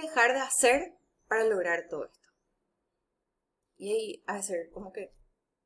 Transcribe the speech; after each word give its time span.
dejar 0.00 0.32
de 0.32 0.40
hacer 0.40 0.94
para 1.28 1.44
lograr 1.44 1.88
todo 1.88 2.06
esto? 2.06 2.28
Y 3.76 3.92
ahí 3.92 4.24
a 4.26 4.42
ser 4.42 4.70
como 4.70 4.92
que, 4.92 5.14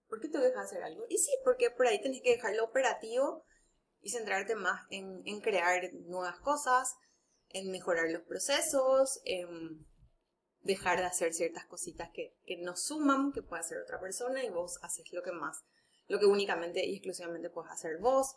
¿por 0.08 0.20
qué 0.20 0.28
te 0.28 0.38
dejas 0.38 0.66
hacer 0.66 0.82
algo? 0.82 1.04
Y 1.08 1.18
sí, 1.18 1.32
porque 1.44 1.70
por 1.70 1.86
ahí 1.86 2.00
tenés 2.00 2.22
que 2.22 2.32
dejarlo 2.32 2.64
operativo 2.64 3.44
y 4.02 4.10
centrarte 4.10 4.54
más 4.54 4.82
en, 4.90 5.40
crear 5.40 5.92
nuevas 6.06 6.38
cosas, 6.40 6.94
en 7.48 7.70
mejorar 7.70 8.10
los 8.10 8.22
procesos, 8.22 9.20
en 9.24 9.86
dejar 10.62 10.98
de 10.98 11.06
hacer 11.06 11.32
ciertas 11.32 11.66
cositas 11.66 12.10
que, 12.12 12.36
que 12.44 12.56
no 12.58 12.76
suman, 12.76 13.32
que 13.32 13.42
puede 13.42 13.60
hacer 13.60 13.78
otra 13.78 14.00
persona 14.00 14.44
y 14.44 14.50
vos 14.50 14.78
haces 14.82 15.12
lo 15.12 15.22
que 15.22 15.32
más, 15.32 15.64
lo 16.08 16.18
que 16.18 16.26
únicamente 16.26 16.84
y 16.84 16.96
exclusivamente 16.96 17.50
puedes 17.50 17.72
hacer 17.72 17.98
vos. 17.98 18.36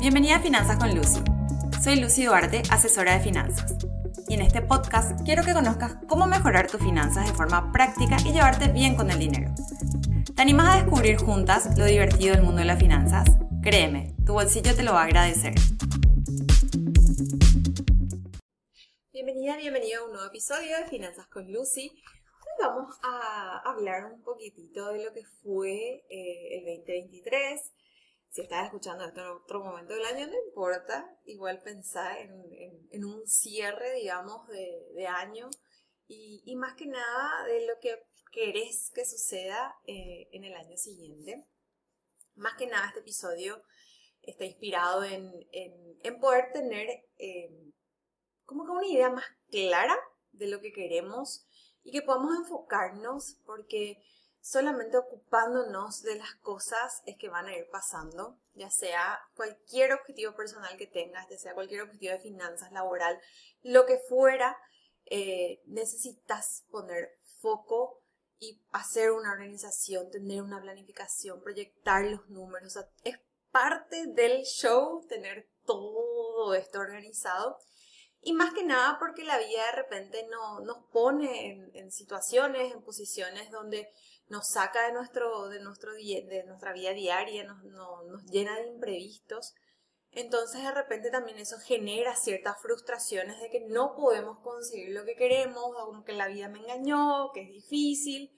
Bienvenida 0.00 0.36
a 0.36 0.40
Finanzas 0.40 0.78
con 0.78 0.94
Lucy. 0.94 1.39
Soy 1.82 1.98
Lucy 1.98 2.26
Duarte, 2.26 2.60
asesora 2.70 3.14
de 3.14 3.24
finanzas. 3.24 3.74
Y 4.28 4.34
en 4.34 4.42
este 4.42 4.60
podcast 4.60 5.18
quiero 5.24 5.42
que 5.42 5.54
conozcas 5.54 5.96
cómo 6.06 6.26
mejorar 6.26 6.70
tus 6.70 6.78
finanzas 6.78 7.26
de 7.26 7.32
forma 7.32 7.72
práctica 7.72 8.18
y 8.26 8.34
llevarte 8.34 8.68
bien 8.68 8.96
con 8.96 9.10
el 9.10 9.18
dinero. 9.18 9.54
¿Te 10.36 10.42
animas 10.42 10.68
a 10.68 10.82
descubrir 10.82 11.16
juntas 11.16 11.78
lo 11.78 11.86
divertido 11.86 12.34
del 12.34 12.44
mundo 12.44 12.58
de 12.58 12.66
las 12.66 12.78
finanzas? 12.78 13.30
Créeme, 13.62 14.14
tu 14.26 14.34
bolsillo 14.34 14.76
te 14.76 14.82
lo 14.82 14.92
va 14.92 15.02
a 15.02 15.04
agradecer. 15.04 15.54
Bienvenida, 19.10 19.56
bienvenido 19.56 20.02
a 20.02 20.04
un 20.04 20.12
nuevo 20.12 20.28
episodio 20.28 20.76
de 20.76 20.84
Finanzas 20.84 21.28
con 21.28 21.50
Lucy. 21.50 21.88
Hoy 21.88 22.66
vamos 22.66 22.94
a 23.02 23.62
hablar 23.64 24.04
un 24.12 24.22
poquitito 24.22 24.92
de 24.92 25.04
lo 25.04 25.14
que 25.14 25.24
fue 25.42 26.04
eh, 26.10 26.58
el 26.58 26.84
2023. 26.84 27.72
Si 28.30 28.42
estás 28.42 28.66
escuchando 28.66 29.04
esto 29.04 29.20
en 29.22 29.26
otro 29.26 29.64
momento 29.64 29.92
del 29.92 30.04
año, 30.04 30.28
no 30.28 30.36
importa. 30.46 31.18
Igual 31.24 31.60
pensar 31.62 32.16
en, 32.16 33.04
un 33.04 33.26
cierre, 33.26 33.92
digamos, 33.94 34.46
de, 34.46 35.06
año 35.08 35.50
y, 36.06 36.54
más 36.54 36.74
que 36.74 36.86
nada 36.86 37.44
de 37.46 37.66
lo 37.66 37.80
que 37.80 38.00
querés 38.30 38.92
que 38.94 39.04
suceda 39.04 39.74
eh, 39.84 40.28
en 40.30 40.44
el 40.44 40.54
año 40.54 40.76
siguiente. 40.76 41.44
Más 42.36 42.54
que 42.54 42.68
nada 42.68 42.86
este 42.86 43.00
episodio 43.00 43.64
está 44.22 44.44
inspirado 44.44 45.02
en, 45.02 45.32
poder 46.20 46.52
tener 46.52 46.88
eh, 47.18 47.50
como 48.44 48.64
que 48.64 48.70
una 48.70 48.86
idea 48.86 49.10
más 49.10 49.24
clara 49.50 49.98
de 50.30 50.46
lo 50.46 50.60
que 50.60 50.72
queremos 50.72 51.48
y 51.82 51.90
que 51.90 52.02
podamos 52.02 52.36
enfocarnos 52.36 53.40
porque 53.44 54.00
solamente 54.40 54.96
ocupándonos 54.96 56.02
de 56.02 56.16
las 56.16 56.34
cosas 56.36 57.02
es 57.06 57.16
que 57.16 57.28
van 57.28 57.46
a 57.46 57.56
ir 57.56 57.68
pasando, 57.70 58.38
ya 58.54 58.70
sea 58.70 59.20
cualquier 59.34 59.92
objetivo 59.92 60.34
personal 60.34 60.76
que 60.76 60.86
tengas, 60.86 61.28
ya 61.28 61.38
sea 61.38 61.54
cualquier 61.54 61.82
objetivo 61.82 62.12
de 62.12 62.20
finanzas, 62.20 62.72
laboral, 62.72 63.20
lo 63.62 63.86
que 63.86 63.98
fuera, 63.98 64.56
eh, 65.06 65.62
necesitas 65.66 66.64
poner 66.70 67.18
foco 67.40 68.02
y 68.38 68.62
hacer 68.72 69.10
una 69.10 69.32
organización, 69.32 70.10
tener 70.10 70.42
una 70.42 70.60
planificación, 70.60 71.42
proyectar 71.42 72.04
los 72.04 72.28
números. 72.30 72.78
es 73.04 73.18
parte 73.50 74.06
del 74.06 74.44
show 74.44 75.04
tener 75.08 75.50
todo 75.64 76.54
esto 76.54 76.78
organizado 76.78 77.58
y 78.22 78.32
más 78.32 78.52
que 78.52 78.64
nada 78.64 78.98
porque 78.98 79.24
la 79.24 79.38
vida 79.38 79.64
de 79.66 79.82
repente 79.82 80.26
no, 80.30 80.60
nos 80.60 80.84
pone 80.92 81.70
en, 81.72 81.90
situaciones, 81.90 82.72
en 82.72 82.82
posiciones 82.82 83.50
donde 83.50 83.90
nos 84.30 84.48
saca 84.48 84.86
de, 84.86 84.92
nuestro, 84.92 85.48
de, 85.48 85.60
nuestro, 85.60 85.92
de 85.92 86.44
nuestra 86.46 86.72
vida 86.72 86.92
diaria, 86.92 87.44
nos, 87.44 87.62
nos 87.64 88.24
llena 88.26 88.56
de 88.56 88.68
imprevistos. 88.68 89.54
Entonces 90.12 90.62
de 90.62 90.72
repente 90.72 91.10
también 91.10 91.38
eso 91.38 91.58
genera 91.58 92.16
ciertas 92.16 92.60
frustraciones 92.62 93.38
de 93.40 93.50
que 93.50 93.60
no 93.68 93.94
podemos 93.94 94.38
conseguir 94.40 94.90
lo 94.90 95.04
que 95.04 95.14
queremos, 95.14 95.62
o 95.62 95.86
como 95.86 96.04
que 96.04 96.14
la 96.14 96.28
vida 96.28 96.48
me 96.48 96.60
engañó, 96.60 97.30
que 97.32 97.42
es 97.42 97.48
difícil. 97.48 98.32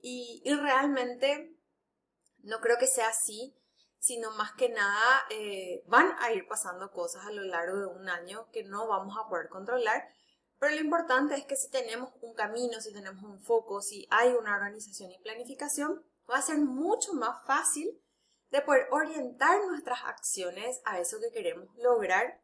Y, 0.00 0.40
y 0.44 0.54
realmente 0.54 1.56
no 2.42 2.60
creo 2.60 2.78
que 2.78 2.86
sea 2.86 3.08
así 3.08 3.56
sino 4.00 4.30
más 4.32 4.52
que 4.52 4.70
nada 4.70 5.26
eh, 5.28 5.84
van 5.86 6.16
a 6.20 6.32
ir 6.32 6.48
pasando 6.48 6.90
cosas 6.90 7.26
a 7.26 7.32
lo 7.32 7.42
largo 7.42 7.78
de 7.78 7.86
un 7.86 8.08
año 8.08 8.48
que 8.50 8.64
no 8.64 8.88
vamos 8.88 9.16
a 9.16 9.28
poder 9.28 9.48
controlar. 9.48 10.08
Pero 10.60 10.74
lo 10.74 10.80
importante 10.82 11.34
es 11.34 11.46
que 11.46 11.56
si 11.56 11.70
tenemos 11.70 12.12
un 12.20 12.34
camino, 12.34 12.80
si 12.80 12.92
tenemos 12.92 13.24
un 13.24 13.40
foco, 13.40 13.80
si 13.80 14.06
hay 14.10 14.34
una 14.34 14.54
organización 14.54 15.10
y 15.10 15.18
planificación, 15.18 16.04
va 16.30 16.36
a 16.36 16.42
ser 16.42 16.58
mucho 16.58 17.14
más 17.14 17.44
fácil 17.46 17.98
de 18.50 18.60
poder 18.60 18.86
orientar 18.90 19.58
nuestras 19.66 20.04
acciones 20.04 20.82
a 20.84 21.00
eso 21.00 21.18
que 21.18 21.32
queremos 21.32 21.74
lograr 21.78 22.42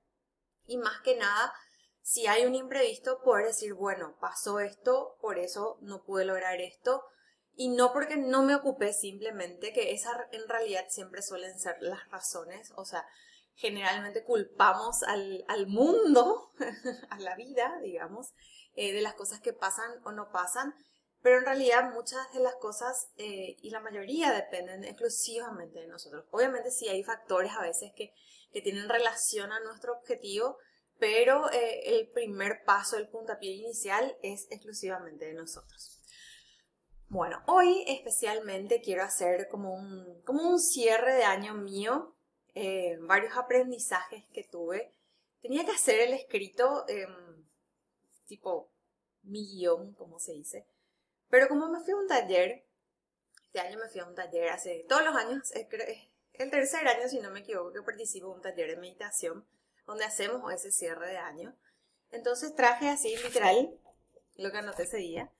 y 0.65 0.79
más 0.79 1.01
que 1.03 1.17
nada, 1.17 1.53
si 2.01 2.27
hay 2.27 2.47
un 2.47 2.55
imprevisto, 2.55 3.21
poder 3.23 3.47
decir, 3.47 3.75
bueno, 3.75 4.17
pasó 4.19 4.61
esto, 4.61 5.17
por 5.21 5.39
eso 5.39 5.79
no 5.83 6.03
pude 6.05 6.25
lograr 6.25 6.61
esto, 6.61 7.05
y 7.55 7.69
no 7.69 7.93
porque 7.93 8.17
no 8.17 8.43
me 8.43 8.55
ocupé 8.55 8.93
simplemente, 8.93 9.73
que 9.73 9.93
esa 9.93 10.11
en 10.33 10.49
realidad 10.49 10.87
siempre 10.89 11.23
suelen 11.23 11.59
ser 11.59 11.77
las 11.81 12.09
razones, 12.11 12.73
o 12.77 12.85
sea, 12.85 13.07
generalmente 13.57 14.23
culpamos 14.23 15.03
al, 15.03 15.67
mundo, 15.67 16.53
a 17.11 17.19
la 17.19 17.35
vida, 17.35 17.79
digamos, 17.83 18.35
eh, 18.75 18.93
de 18.93 19.01
las 19.01 19.15
cosas 19.15 19.41
que 19.41 19.53
pasan 19.53 19.91
o 20.05 20.13
no 20.13 20.31
pasan, 20.31 20.75
pero 21.23 21.39
en 21.39 21.47
realidad 21.47 21.93
muchas 21.93 22.33
de 22.33 22.41
las 22.41 22.55
cosas 22.57 23.09
eh, 23.17 23.57
y 23.61 23.71
la 23.71 23.81
mayoría 23.81 24.33
dependen 24.33 24.85
exclusivamente 24.85 25.81
de 25.81 25.89
nosotros. 25.89 26.27
Obviamente 26.31 26.71
sí 26.71 26.89
hay 26.89 27.03
factores 27.03 27.53
a 27.53 27.63
veces 27.63 27.93
que, 27.97 28.13
tienen 28.63 28.89
relación 28.89 29.53
a 29.53 29.61
nuestro 29.61 29.93
objetivo, 29.93 30.57
pero 30.99 31.51
eh, 31.53 31.99
el 31.99 32.09
primer 32.09 32.63
paso, 32.65 32.97
el 32.97 33.07
puntapié 33.07 33.53
inicial 33.53 34.17
es 34.23 34.47
exclusivamente 34.51 35.27
de 35.27 35.35
nosotros. 35.35 36.01
Bueno, 37.09 37.43
hoy 37.49 37.85
especialmente 37.87 38.81
quiero 38.81 39.03
hacer 39.03 39.49
como 39.51 39.75
un, 39.75 40.23
como 40.23 40.49
un 40.49 40.59
cierre 40.59 41.17
de 41.17 41.25
año 41.25 41.53
mío, 41.53 42.16
eh, 42.57 42.97
varios 43.01 43.37
aprendizajes 43.37 44.25
que 44.33 44.43
tuve. 44.43 44.91
Tenía 45.43 45.67
que 45.67 45.73
hacer 45.73 46.01
el 46.01 46.15
escrito 46.15 46.87
em, 46.89 47.45
tipo 48.25 48.73
mi 49.25 49.47
guion, 49.47 49.93
como 49.93 50.19
se 50.19 50.33
dice. 50.33 50.67
Pero 51.29 51.49
como 51.49 51.69
me 51.69 51.81
fui 51.81 51.93
a 51.93 51.97
un 51.97 52.07
taller, 52.07 52.65
este 53.45 53.61
año 53.61 53.79
me 53.79 53.91
fui 53.91 54.01
a 54.01 54.07
un 54.07 54.15
taller, 54.15 54.49
hace 54.49 54.87
todos 54.89 55.05
los 55.05 55.15
años, 55.15 55.53
el 56.33 56.51
tercer 56.51 56.89
año, 56.89 57.09
si 57.11 57.21
no 57.21 57.31
me 57.31 57.41
equivoco, 57.41 57.75
que 57.75 57.83
participo 57.83 58.29
en 58.29 58.37
un 58.37 58.43
taller 58.43 58.71
de 58.71 58.77
meditación, 58.79 59.47
donde 59.87 60.05
hacemos 60.05 60.51
ese 60.51 60.73
cierre 60.73 61.09
de 61.11 61.19
año. 61.19 61.55
Entonces 62.11 62.55
traje 62.55 62.89
así, 62.89 63.15
literal, 63.19 63.79
lo 64.37 64.51
que 64.51 64.57
anoté 64.57 64.85
ese 64.85 64.97
día. 64.97 65.31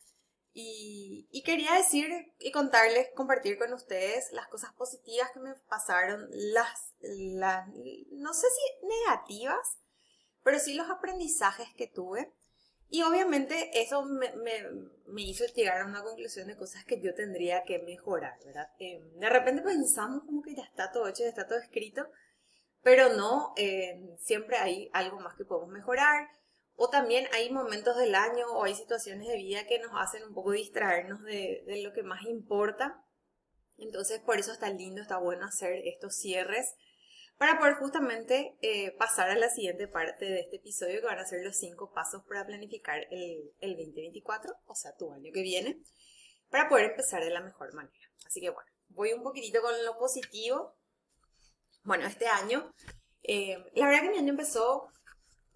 Y, 0.59 1.43
quería 1.45 1.75
decir 1.75 2.33
y 2.39 2.51
contarles, 2.51 3.09
compartir 3.15 3.59
con 3.59 3.75
ustedes 3.75 4.33
las 4.33 4.49
cosas 4.49 4.73
positivas 4.73 5.31
que 5.33 5.41
me 5.41 5.55
pasaron, 5.69 6.27
las, 6.31 6.95
las 7.01 7.69
no 8.11 8.33
sé 8.33 8.47
si 8.49 8.87
negativas, 8.87 9.79
pero 10.43 10.59
sí 10.59 10.73
los 10.73 10.89
aprendizajes 10.89 11.69
que 11.77 11.89
tuve. 11.89 12.33
Y 12.89 13.03
obviamente 13.03 13.83
eso 13.83 14.07
me, 14.07 14.33
me, 14.35 15.23
hizo 15.23 15.45
llegar 15.55 15.83
a 15.83 15.87
una 15.87 16.03
conclusión 16.03 16.49
de 16.49 16.57
cosas 16.57 16.87
que 16.87 17.03
yo 17.03 17.15
tendría 17.15 17.63
que 17.65 17.81
mejorar, 17.81 18.39
¿verdad? 18.43 18.71
Eh, 18.79 19.03
de 19.17 19.29
repente 19.29 19.61
pensamos 19.61 20.25
como 20.25 20.41
que 20.41 20.55
ya 20.55 20.63
está 20.63 20.91
todo 20.91 21.07
hecho, 21.07 21.23
ya 21.23 21.29
está 21.29 21.47
todo 21.47 21.59
escrito, 21.59 22.09
pero 22.83 23.11
no, 23.11 23.53
eh, 23.59 24.17
siempre 24.21 24.57
hay 24.57 24.89
algo 24.95 25.21
más 25.21 25.37
que 25.37 25.45
podemos 25.45 25.69
mejorar. 25.69 26.31
O 26.77 26.91
también 26.91 27.27
hay 27.33 27.51
momentos 27.51 27.97
del 27.97 28.15
año 28.15 28.47
o 28.53 28.65
hay 28.65 28.75
situaciones 28.75 29.27
de 29.27 29.37
vida 29.37 29.67
que 29.67 29.79
nos 29.79 29.93
hacen 29.95 30.23
un 30.25 30.35
poco 30.35 30.53
distraernos 30.53 31.23
de, 31.23 31.65
lo 31.83 31.93
que 31.93 32.03
más 32.03 32.23
importa. 32.25 33.03
Entonces, 33.79 34.21
por 34.21 34.39
eso 34.39 34.53
está 34.53 34.69
lindo, 34.71 35.01
está 35.01 35.19
bueno 35.19 35.47
hacer 35.47 35.81
estos 35.85 36.17
cierres 36.17 36.75
para 37.39 37.59
poder 37.59 37.75
justamente 37.75 38.57
eh, 38.63 38.93
pasar 38.93 39.31
a 39.31 39.37
la 39.37 39.51
siguiente 39.51 39.89
parte 39.89 40.25
de 40.25 40.41
este 40.41 40.57
episodio, 40.57 41.01
que 41.01 41.07
van 41.07 41.19
a 41.19 41.27
ser 41.27 41.45
los 41.45 41.57
cinco 41.57 41.93
pasos 41.93 42.23
para 42.27 42.47
planificar 42.47 43.07
el, 43.11 43.53
el 43.61 43.77
2024, 43.77 44.55
o 44.67 44.75
sea, 44.75 44.97
tu 44.97 45.13
año 45.13 45.31
que 45.35 45.43
viene, 45.43 45.79
para 46.51 46.69
poder 46.69 46.91
empezar 46.91 47.23
de 47.23 47.31
la 47.31 47.43
mejor 47.43 47.75
manera. 47.75 48.07
Así 48.27 48.41
que 48.41 48.51
bueno, 48.51 48.71
voy 48.89 49.13
un 49.13 49.23
poquitito 49.23 49.61
con 49.61 49.73
lo 49.85 49.99
positivo. 49.99 50.75
Bueno, 51.85 52.07
este 52.07 52.27
año, 52.27 52.73
eh, 53.23 53.59
la 53.75 53.87
verdad 53.87 54.03
que 54.03 54.11
mi 54.11 54.19
año 54.19 54.31
empezó 54.31 54.89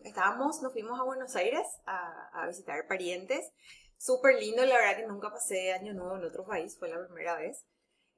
estábamos, 0.05 0.63
nos 0.63 0.73
fuimos 0.73 0.99
a 0.99 1.05
Buenos 1.05 1.35
Aires 1.37 1.67
a, 1.87 2.47
visitar 2.47 2.87
parientes. 2.87 3.51
Súper 3.99 4.37
lindo, 4.37 4.65
la 4.65 4.77
verdad 4.77 4.97
que 4.97 5.07
nunca 5.07 5.31
pasé 5.31 5.73
año 5.73 5.93
nuevo 5.93 6.17
en 6.17 6.25
otro 6.25 6.45
país, 6.45 6.77
fue 6.79 6.89
la 6.89 7.05
primera 7.07 7.37
vez. 7.37 7.67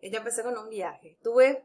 Ya 0.01 0.19
empecé 0.19 0.43
con 0.43 0.57
un 0.57 0.69
viaje. 0.69 1.19
Tuve 1.23 1.65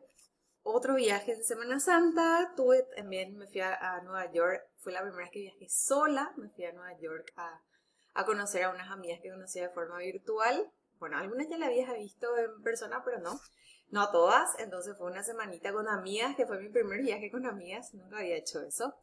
otro 0.63 0.95
viaje 0.95 1.33
en 1.33 1.43
Semana 1.43 1.79
Santa, 1.79 2.53
tuve 2.55 2.83
también, 2.95 3.37
me 3.37 3.47
fui 3.47 3.61
a, 3.61 4.01
Nueva 4.03 4.31
York, 4.31 4.61
fue 4.77 4.91
la 4.91 5.01
primera 5.01 5.23
vez 5.23 5.31
que 5.31 5.39
viajé 5.39 5.69
sola, 5.69 6.33
me 6.35 6.49
fui 6.49 6.65
a 6.65 6.73
Nueva 6.73 6.97
York 6.99 7.31
a, 7.35 7.61
a 8.13 8.25
conocer 8.25 8.63
a 8.63 8.71
unas 8.71 8.91
amigas 8.91 9.19
que 9.21 9.29
conocía 9.29 9.63
de 9.63 9.73
forma 9.73 9.97
virtual. 9.99 10.71
Bueno, 10.99 11.17
algunas 11.17 11.47
ya 11.47 11.57
la 11.57 11.67
había 11.67 11.93
visto 11.93 12.27
en 12.37 12.61
persona, 12.63 13.03
pero 13.05 13.19
no, 13.19 13.39
no 13.89 14.01
a 14.01 14.11
todas. 14.11 14.59
Entonces 14.59 14.97
fue 14.97 15.07
una 15.07 15.23
semanita 15.23 15.71
con 15.71 15.87
amigas, 15.87 16.35
que 16.35 16.45
fue 16.45 16.59
mi 16.59 16.69
primer 16.69 17.01
viaje 17.01 17.31
con 17.31 17.45
amigas, 17.45 17.93
nunca 17.93 18.17
había 18.17 18.35
hecho 18.35 18.61
eso. 18.61 18.95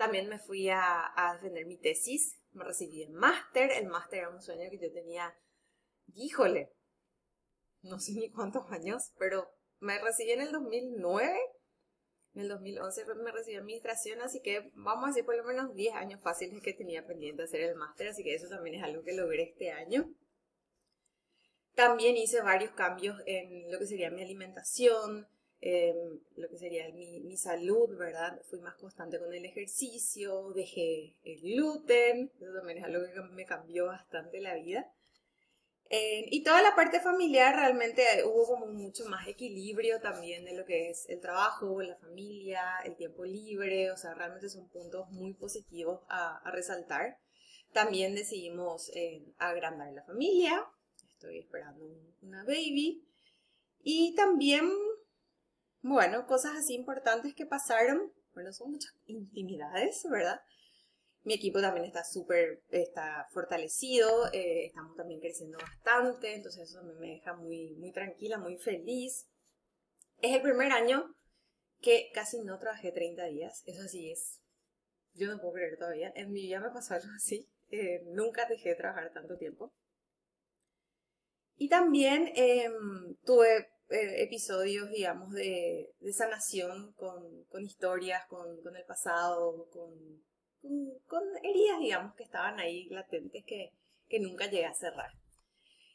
También 0.00 0.30
me 0.30 0.38
fui 0.38 0.70
a, 0.70 1.12
defender 1.34 1.66
mi 1.66 1.76
tesis, 1.76 2.40
me 2.52 2.64
recibí 2.64 3.02
en 3.02 3.12
máster, 3.12 3.70
el 3.72 3.86
máster 3.86 4.20
era 4.20 4.30
un 4.30 4.40
sueño 4.40 4.70
que 4.70 4.78
yo 4.78 4.90
tenía, 4.90 5.38
híjole, 6.14 6.72
no 7.82 8.00
sé 8.00 8.12
ni 8.12 8.30
cuántos 8.30 8.64
años, 8.70 9.12
pero 9.18 9.50
me 9.78 9.98
recibí 9.98 10.30
en 10.30 10.40
el 10.40 10.52
2009, 10.52 11.38
en 12.32 12.40
el 12.40 12.48
2011 12.48 13.14
me 13.16 13.30
recibí 13.30 13.58
administración, 13.58 14.22
así 14.22 14.40
que 14.40 14.72
vamos 14.74 15.04
a 15.04 15.08
decir 15.08 15.26
por 15.26 15.36
lo 15.36 15.44
menos 15.44 15.74
10 15.74 15.94
años 15.94 16.22
fáciles 16.22 16.62
que 16.62 16.72
tenía 16.72 17.06
pendiente 17.06 17.42
hacer 17.42 17.60
el 17.60 17.76
máster, 17.76 18.08
así 18.08 18.24
que 18.24 18.34
eso 18.34 18.48
también 18.48 18.76
es 18.76 18.82
algo 18.82 19.02
que 19.02 19.12
logré 19.12 19.50
este 19.50 19.70
año. 19.70 20.10
También 21.74 22.16
hice 22.16 22.40
varios 22.40 22.72
cambios 22.72 23.20
en 23.26 23.70
lo 23.70 23.78
que 23.78 23.86
sería 23.86 24.10
mi 24.10 24.22
alimentación, 24.22 25.28
lo 26.36 26.48
que 26.48 26.58
sería 26.58 26.90
mi, 26.92 27.20
mi, 27.20 27.36
salud, 27.36 27.96
¿verdad? 27.96 28.40
Fui 28.48 28.60
más 28.60 28.76
constante 28.76 29.18
con 29.18 29.32
el 29.34 29.44
ejercicio, 29.44 30.52
dejé 30.54 31.16
el 31.22 31.40
gluten, 31.40 32.32
eso 32.40 32.52
también 32.54 32.78
es 32.78 32.84
algo 32.84 33.02
que 33.04 33.34
me 33.34 33.44
cambió 33.44 33.86
bastante 33.86 34.40
la 34.40 34.54
vida. 34.54 34.90
Eh, 35.92 36.26
y 36.30 36.44
toda 36.44 36.62
la 36.62 36.76
parte 36.76 37.00
familiar 37.00 37.56
realmente 37.56 38.02
hubo 38.24 38.46
como 38.46 38.66
mucho 38.66 39.04
más 39.06 39.26
equilibrio 39.26 40.00
también 40.00 40.44
de 40.44 40.54
lo 40.54 40.64
que 40.64 40.88
es 40.88 41.08
el 41.08 41.20
trabajo, 41.20 41.82
la 41.82 41.96
familia, 41.96 42.62
el 42.84 42.94
tiempo 42.94 43.24
libre, 43.24 43.90
o 43.90 43.96
sea, 43.96 44.14
realmente 44.14 44.48
son 44.48 44.68
puntos 44.68 45.10
muy 45.10 45.34
positivos 45.34 46.00
a, 46.08 46.38
a 46.38 46.50
resaltar. 46.52 47.18
También 47.72 48.14
decidimos 48.14 48.90
eh, 48.94 49.24
agrandar 49.38 49.92
la 49.92 50.04
familia, 50.04 50.64
estoy 51.08 51.38
esperando 51.38 51.84
una 52.22 52.44
baby. 52.44 53.04
Y 53.82 54.14
también, 54.14 54.70
bueno, 55.82 56.26
cosas 56.26 56.52
así 56.56 56.74
importantes 56.74 57.34
que 57.34 57.46
pasaron, 57.46 58.12
bueno, 58.34 58.52
son 58.52 58.72
muchas 58.72 58.92
intimidades, 59.06 60.02
¿verdad? 60.10 60.40
Mi 61.22 61.34
equipo 61.34 61.60
también 61.60 61.86
está 61.86 62.02
súper, 62.04 62.62
está 62.70 63.26
fortalecido, 63.32 64.32
eh, 64.32 64.66
estamos 64.66 64.96
también 64.96 65.20
creciendo 65.20 65.58
bastante, 65.58 66.34
entonces 66.34 66.70
eso 66.70 66.82
me 66.82 67.08
deja 67.08 67.34
muy, 67.34 67.74
muy 67.76 67.92
tranquila, 67.92 68.38
muy 68.38 68.56
feliz. 68.56 69.26
Es 70.22 70.34
el 70.34 70.42
primer 70.42 70.72
año 70.72 71.14
que 71.80 72.10
casi 72.14 72.40
no 72.40 72.58
trabajé 72.58 72.92
30 72.92 73.24
días, 73.26 73.62
eso 73.66 73.86
sí 73.88 74.10
es, 74.10 74.40
yo 75.14 75.28
no 75.28 75.40
puedo 75.40 75.54
creer 75.54 75.78
todavía, 75.78 76.12
en 76.14 76.30
mi 76.32 76.42
vida 76.42 76.60
me 76.60 76.70
pasó 76.70 76.94
algo 76.94 77.08
así, 77.16 77.48
eh, 77.70 78.02
nunca 78.06 78.46
dejé 78.46 78.70
de 78.70 78.76
trabajar 78.76 79.12
tanto 79.12 79.36
tiempo. 79.36 79.72
Y 81.56 81.68
también 81.68 82.32
em, 82.36 83.16
tuve 83.24 83.58
eh, 83.58 83.79
episodios, 83.90 84.88
digamos, 84.90 85.32
de, 85.32 85.92
de 85.98 86.12
sanación 86.12 86.92
con, 86.92 87.44
con 87.44 87.64
historias, 87.64 88.24
con, 88.26 88.62
con, 88.62 88.76
el 88.76 88.84
pasado, 88.84 89.68
con, 89.70 89.92
con, 91.06 91.22
heridas, 91.42 91.80
digamos, 91.80 92.14
que 92.14 92.22
estaban 92.22 92.60
ahí 92.60 92.88
latentes 92.90 93.44
que, 93.46 93.72
que 94.08 94.20
nunca 94.20 94.46
llegué 94.46 94.66
a 94.66 94.74
cerrar. 94.74 95.10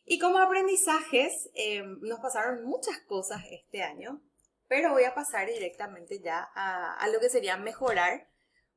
Y 0.03 0.19
como 0.19 0.39
aprendizajes, 0.39 1.49
em, 1.55 1.99
nos 2.01 2.19
pasaron 2.19 2.63
muchas 2.65 2.99
cosas 3.07 3.41
este 3.49 3.81
año, 3.81 4.21
pero 4.67 4.91
voy 4.91 5.03
a 5.03 5.15
pasar 5.15 5.47
directamente 5.47 6.19
ya 6.19 6.49
a, 6.53 6.95
a, 6.95 7.07
lo 7.09 7.19
que 7.19 7.29
sería 7.29 7.57
mejorar, 7.57 8.29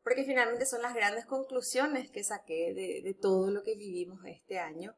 porque 0.03 0.25
finalmente 0.25 0.65
son 0.65 0.81
las 0.81 0.94
grandes 0.94 1.26
conclusiones 1.26 2.11
que 2.11 2.25
saqué 2.25 2.73
de, 2.73 3.03
de 3.03 3.15
todo 3.15 3.50
lo 3.50 3.62
que 3.62 3.75
vivimos 3.75 4.20
este 4.25 4.59
año 4.59 4.97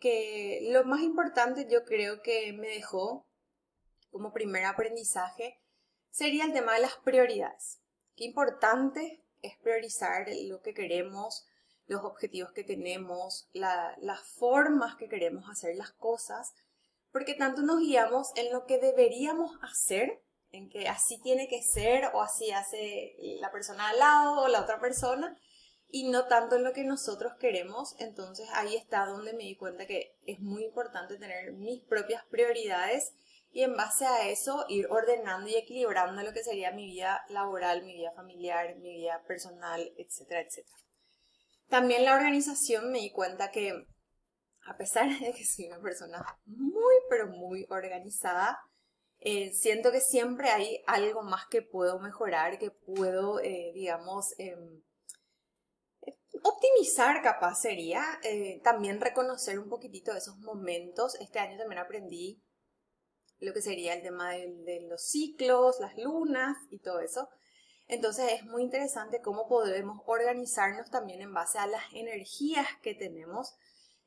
que 0.00 0.66
lo 0.72 0.84
más 0.84 1.02
importante 1.02 1.68
yo 1.70 1.84
creo 1.84 2.22
que 2.22 2.52
me 2.54 2.68
dejó 2.68 3.28
como 4.10 4.32
primer 4.32 4.64
aprendizaje 4.64 5.60
sería 6.10 6.44
el 6.44 6.52
tema 6.52 6.74
de 6.74 6.80
las 6.80 6.96
prioridades. 6.96 7.80
Qué 8.16 8.24
importante 8.24 9.24
es 9.42 9.56
priorizar 9.58 10.26
lo 10.44 10.60
que 10.60 10.74
queremos, 10.74 11.46
los 11.86 12.04
objetivos 12.04 12.52
que 12.52 12.64
tenemos, 12.64 13.48
las 13.52 14.22
formas 14.38 14.96
que 14.96 15.08
queremos 15.08 15.48
hacer 15.48 15.76
las 15.76 15.92
cosas, 15.92 16.52
porque 17.12 17.34
tanto 17.34 17.62
nos 17.62 17.80
guiamos 17.80 18.32
en 18.36 18.52
lo 18.52 18.66
que 18.66 18.78
deberíamos 18.78 19.58
hacer, 19.62 20.22
en 20.52 20.68
que 20.68 20.88
así 20.88 21.20
tiene 21.20 21.48
que 21.48 21.62
ser 21.62 22.10
o 22.12 22.22
así 22.22 22.50
hace 22.50 23.16
la 23.40 23.50
persona 23.50 23.88
al 23.88 23.98
lado 23.98 24.42
o 24.42 24.48
la 24.48 24.62
otra 24.62 24.80
persona, 24.80 25.36
y 25.88 26.08
no 26.08 26.26
tanto 26.26 26.56
en 26.56 26.64
lo 26.64 26.72
que 26.72 26.84
nosotros 26.84 27.32
queremos. 27.40 27.96
Entonces 27.98 28.48
ahí 28.52 28.76
está 28.76 29.06
donde 29.06 29.32
me 29.32 29.44
di 29.44 29.56
cuenta 29.56 29.86
que 29.86 30.16
es 30.26 30.38
muy 30.40 30.64
importante 30.64 31.16
tener 31.16 31.52
mis 31.52 31.82
propias 31.82 32.24
prioridades 32.26 33.12
y 33.52 33.62
en 33.62 33.76
base 33.76 34.06
a 34.06 34.28
eso 34.28 34.64
ir 34.68 34.86
ordenando 34.90 35.48
y 35.48 35.56
equilibrando 35.56 36.22
lo 36.22 36.32
que 36.32 36.44
sería 36.44 36.72
mi 36.72 36.86
vida 36.86 37.24
laboral, 37.28 37.84
mi 37.84 37.94
vida 37.94 38.12
familiar, 38.12 38.76
mi 38.76 38.96
vida 38.96 39.22
personal, 39.26 39.92
etcétera, 39.96 40.40
etcétera. 40.40 40.76
También 41.68 42.04
la 42.04 42.14
organización 42.14 42.90
me 42.90 43.00
di 43.00 43.10
cuenta 43.10 43.50
que 43.50 43.86
a 44.66 44.76
pesar 44.76 45.08
de 45.20 45.32
que 45.32 45.44
soy 45.44 45.66
una 45.66 45.80
persona 45.80 46.24
muy, 46.44 46.94
pero 47.08 47.28
muy 47.28 47.66
organizada, 47.70 48.58
eh, 49.18 49.52
siento 49.52 49.92
que 49.92 50.00
siempre 50.00 50.48
hay 50.50 50.82
algo 50.86 51.22
más 51.22 51.46
que 51.50 51.62
puedo 51.62 51.98
mejorar, 51.98 52.58
que 52.58 52.70
puedo, 52.70 53.40
eh, 53.40 53.70
digamos, 53.74 54.34
em, 54.38 54.82
optimizar 56.42 57.22
capaz 57.22 57.56
sería 57.56 58.02
eh, 58.22 58.60
también 58.64 59.00
reconocer 59.00 59.58
un 59.58 59.68
poquitito 59.68 60.12
esos 60.12 60.38
momentos. 60.38 61.16
Este 61.20 61.38
año 61.38 61.58
también 61.58 61.80
aprendí 61.80 62.42
lo 63.40 63.52
que 63.52 63.62
sería 63.62 63.94
el 63.94 64.02
tema 64.02 64.32
de, 64.32 64.86
los 64.88 65.02
ciclos, 65.02 65.80
las 65.80 65.96
lunas 65.96 66.56
y 66.70 66.78
todo 66.78 67.00
eso. 67.00 67.28
Entonces 67.88 68.32
es 68.32 68.44
muy 68.44 68.62
interesante 68.62 69.20
cómo 69.20 69.48
podemos 69.48 70.02
organizarnos 70.06 70.90
también 70.90 71.20
en 71.20 71.34
base 71.34 71.58
a 71.58 71.66
las 71.66 71.82
energías 71.92 72.68
que 72.82 72.94
tenemos. 72.94 73.56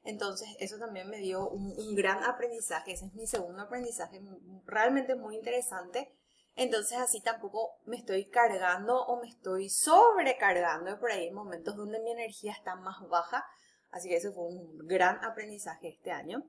Entonces 0.03 0.49
eso 0.59 0.77
también 0.77 1.09
me 1.09 1.17
dio 1.17 1.49
un, 1.49 1.95
gran 1.95 2.23
aprendizaje. 2.23 2.93
Ese 2.93 3.07
es 3.07 3.13
mi 3.13 3.27
segundo 3.27 3.63
aprendizaje 3.63 4.21
realmente 4.65 5.15
muy 5.15 5.35
interesante 5.35 6.13
entonces 6.55 6.99
así 6.99 7.21
tampoco 7.21 7.79
me 7.85 7.97
estoy 7.97 8.29
cargando 8.29 9.03
o 9.05 9.19
me 9.19 9.27
estoy 9.27 9.69
sobrecargando. 9.69 10.99
Por 10.99 11.11
ahí 11.11 11.25
hay 11.25 11.31
momentos 11.31 11.75
donde 11.75 11.99
mi 11.99 12.11
energía 12.11 12.51
está 12.51 12.75
más 12.75 12.97
baja. 13.09 13.45
Así 13.89 14.09
que 14.09 14.17
eso 14.17 14.33
fue 14.33 14.45
un 14.45 14.77
gran 14.87 15.23
aprendizaje 15.23 15.89
este 15.89 16.11
año. 16.11 16.43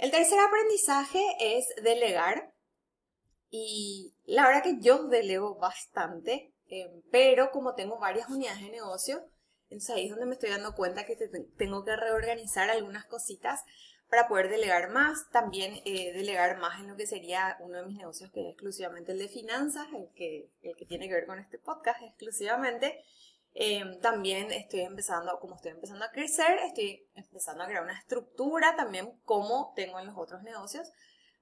El 0.00 0.10
tercer 0.10 0.38
aprendizaje 0.40 1.22
es 1.38 1.66
delegar. 1.82 2.54
Y 3.50 4.14
la 4.24 4.46
verdad 4.46 4.62
que 4.62 4.78
yo 4.80 5.08
delego 5.08 5.56
bastante, 5.56 6.54
eh, 6.68 7.02
pero 7.10 7.50
como 7.50 7.74
tengo 7.74 7.98
varias 7.98 8.30
unidades 8.30 8.62
de 8.62 8.70
negocio, 8.70 9.22
entonces 9.64 9.90
ahí 9.94 10.04
es 10.04 10.10
donde 10.10 10.24
me 10.24 10.32
estoy 10.32 10.48
dando 10.48 10.74
cuenta 10.74 11.04
que 11.04 11.16
tengo 11.58 11.84
que 11.84 11.96
reorganizar 11.96 12.70
algunas 12.70 13.04
cositas 13.06 13.60
para 14.08 14.26
poder 14.26 14.48
delegar 14.48 14.88
más, 14.90 15.28
también 15.32 15.82
eh, 15.84 16.14
delegar 16.14 16.58
más 16.58 16.80
en 16.80 16.88
lo 16.88 16.96
que 16.96 17.06
sería 17.06 17.58
uno 17.60 17.76
de 17.76 17.86
mis 17.86 17.98
negocios 17.98 18.30
que 18.32 18.40
es 18.40 18.52
exclusivamente 18.52 19.12
el 19.12 19.18
de 19.18 19.28
finanzas, 19.28 19.86
el 19.92 20.08
que, 20.14 20.48
el 20.62 20.76
que 20.76 20.86
tiene 20.86 21.08
que 21.08 21.14
ver 21.14 21.26
con 21.26 21.38
este 21.38 21.58
podcast 21.58 22.00
exclusivamente. 22.02 23.04
Em, 23.52 23.98
también 24.00 24.52
estoy 24.52 24.80
empezando, 24.80 25.38
como 25.40 25.56
estoy 25.56 25.72
empezando 25.72 26.04
a 26.04 26.10
crecer, 26.10 26.58
estoy 26.60 27.08
empezando 27.14 27.64
a 27.64 27.66
crear 27.66 27.82
una 27.82 27.98
estructura 27.98 28.76
también 28.76 29.20
como 29.24 29.72
tengo 29.74 29.98
en 29.98 30.06
los 30.06 30.16
otros 30.16 30.42
negocios 30.42 30.88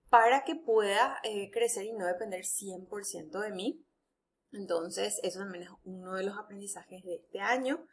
para 0.09 0.43
que 0.45 0.57
pueda 0.57 1.19
eh, 1.23 1.51
crecer 1.51 1.85
y 1.85 1.93
no 1.93 2.07
depender 2.07 2.45
100% 2.45 3.41
de 3.41 3.51
mí. 3.51 3.85
Entonces, 4.53 5.21
eso 5.23 5.41
también 5.41 5.65
es 5.65 5.71
uno 5.85 6.15
de 6.15 6.25
los 6.25 6.39
aprendizajes 6.39 7.05
de 7.05 7.17
este 7.17 7.41
año. 7.41 7.85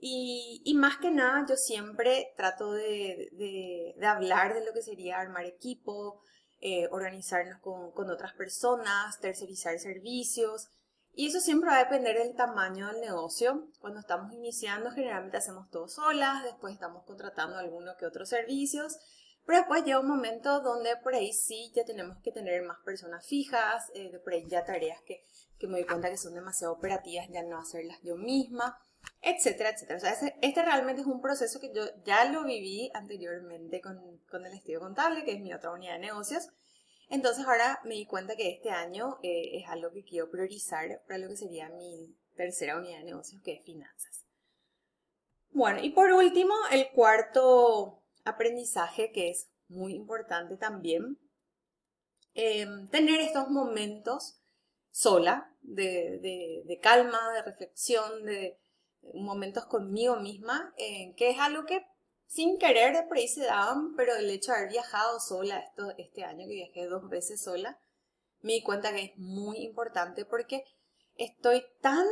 Y, 0.00 0.74
más 0.76 0.98
que 0.98 1.10
nada, 1.10 1.44
yo 1.48 1.56
siempre 1.56 2.32
trato 2.36 2.72
de, 2.72 3.94
hablar 4.02 4.54
de 4.54 4.64
lo 4.64 4.72
que 4.72 4.82
sería 4.82 5.18
armar 5.18 5.44
equipo, 5.44 6.22
eh, 6.60 6.86
organizarnos 6.90 7.60
con, 7.60 7.90
con, 7.92 8.10
otras 8.10 8.34
personas, 8.34 9.18
tercerizar 9.20 9.76
servicios. 9.78 10.68
Y 11.18 11.26
eso 11.26 11.40
siempre 11.40 11.68
va 11.68 11.78
a 11.78 11.84
depender 11.84 12.16
del 12.16 12.36
tamaño 12.36 12.86
del 12.86 13.00
negocio. 13.00 13.66
Cuando 13.80 13.98
estamos 13.98 14.32
iniciando, 14.32 14.92
generalmente 14.92 15.36
hacemos 15.36 15.68
todo 15.68 15.88
solas, 15.88 16.44
después 16.44 16.72
estamos 16.72 17.02
contratando 17.02 17.56
alguno 17.56 17.96
que 17.98 18.06
otros 18.06 18.28
servicios. 18.28 18.96
Pero 19.44 19.58
después 19.58 19.84
llega 19.84 19.98
un 19.98 20.06
momento 20.06 20.60
donde 20.60 20.96
por 20.98 21.16
ahí 21.16 21.32
sí 21.32 21.72
ya 21.74 21.84
tenemos 21.84 22.18
que 22.22 22.30
tener 22.30 22.62
más 22.62 22.78
personas 22.84 23.26
fijas, 23.26 23.90
eh, 23.94 24.20
por 24.22 24.32
ahí 24.32 24.46
ya 24.46 24.64
tareas 24.64 25.02
que, 25.02 25.24
que 25.58 25.66
me 25.66 25.78
doy 25.78 25.86
cuenta 25.88 26.08
que 26.08 26.16
son 26.16 26.34
demasiado 26.34 26.72
operativas, 26.74 27.26
ya 27.30 27.42
no 27.42 27.58
hacerlas 27.58 27.98
yo 28.04 28.14
misma 28.14 28.78
etcétera, 29.20 29.70
etcétera. 29.70 29.96
O 29.96 30.00
sea, 30.00 30.12
este, 30.40 30.62
realmente 30.62 31.00
es 31.00 31.08
un 31.08 31.20
proceso 31.20 31.58
que 31.58 31.72
yo 31.74 31.82
ya 32.04 32.26
lo 32.26 32.44
viví 32.44 32.92
anteriormente 32.94 33.80
con, 33.80 33.98
con, 34.30 34.46
el 34.46 34.52
estudio 34.52 34.78
contable, 34.78 35.24
que 35.24 35.32
es 35.32 35.40
mi 35.40 35.52
otra 35.52 35.72
unidad 35.72 35.94
de 35.94 35.98
negocios. 35.98 36.48
Entonces 37.10 37.46
ahora 37.46 37.80
me 37.84 37.94
di 37.94 38.06
cuenta 38.06 38.36
que 38.36 38.50
este 38.50 38.70
año 38.70 39.18
eh, 39.22 39.58
es 39.58 39.68
algo 39.68 39.90
que 39.90 40.04
quiero 40.04 40.30
priorizar 40.30 41.02
para 41.06 41.18
lo 41.18 41.28
que 41.28 41.36
sería 41.36 41.70
mi 41.70 42.14
tercera 42.36 42.76
unidad 42.76 42.98
de 42.98 43.04
negocios, 43.04 43.42
que 43.42 43.54
es 43.54 43.64
finanzas. 43.64 44.26
Bueno, 45.50 45.80
y 45.82 45.90
por 45.90 46.12
último, 46.12 46.54
el 46.70 46.90
cuarto 46.90 48.02
aprendizaje, 48.24 49.10
que 49.10 49.30
es 49.30 49.48
muy 49.68 49.94
importante 49.94 50.56
también, 50.56 51.18
em, 52.34 52.88
tener 52.88 53.20
estos 53.20 53.48
momentos 53.48 54.40
sola, 54.90 55.52
de, 55.62 56.78
calma, 56.82 57.32
de 57.32 57.42
reflexión, 57.42 58.24
de 58.24 58.58
momentos 59.14 59.66
conmigo 59.66 60.16
misma, 60.16 60.74
eh, 60.76 61.14
que 61.16 61.30
es 61.30 61.38
algo 61.38 61.64
que 61.64 61.86
sin 62.28 62.58
querer 62.58 63.08
por 63.08 63.16
ahí 63.16 63.26
se 63.26 63.44
daban, 63.44 63.96
pero 63.96 64.14
el 64.14 64.28
hecho 64.28 64.52
de 64.52 64.58
haber 64.58 64.70
viajado 64.70 65.18
sola 65.18 65.64
este 65.96 66.24
año, 66.24 66.46
que 66.46 66.54
viajé 66.54 66.86
dos 66.86 67.08
veces 67.08 67.42
sola, 67.42 67.80
me 68.42 68.52
di 68.52 68.62
cuenta 68.62 68.92
que 68.92 69.02
es 69.02 69.12
muy 69.16 69.58
importante 69.64 70.26
porque 70.26 70.62
estoy 71.14 71.64
tan, 71.80 72.06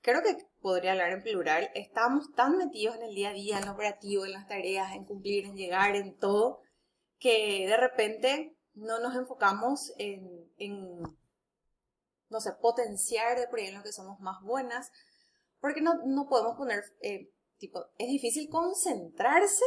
creo 0.00 0.22
que 0.22 0.48
podría 0.60 0.92
hablar 0.92 1.12
en 1.12 1.22
plural, 1.22 1.70
estamos 1.74 2.32
tan 2.34 2.56
metidos 2.56 2.96
en 2.96 3.02
el 3.02 3.14
día 3.14 3.28
a 3.28 3.34
día, 3.34 3.58
en 3.58 3.66
lo 3.66 3.72
operativo, 3.72 4.24
en 4.24 4.32
las 4.32 4.48
tareas, 4.48 4.94
en 4.94 5.04
cumplir, 5.04 5.44
en 5.44 5.56
llegar, 5.56 5.94
en 5.94 6.16
todo, 6.16 6.62
que 7.18 7.66
de 7.68 7.76
repente 7.76 8.56
no 8.72 8.98
nos 8.98 9.14
enfocamos 9.14 9.92
en, 9.98 10.50
en 10.56 11.02
no 12.30 12.40
sé, 12.40 12.52
potenciar 12.60 13.38
de 13.38 13.46
por 13.46 13.58
ahí 13.58 13.66
en 13.66 13.74
lo 13.74 13.82
que 13.82 13.92
somos 13.92 14.20
más 14.20 14.42
buenas, 14.42 14.90
porque 15.60 15.82
no, 15.82 16.00
no 16.06 16.26
podemos 16.28 16.56
poner, 16.56 16.82
eh, 17.02 17.30
es 17.60 18.08
difícil 18.08 18.48
concentrarse 18.48 19.64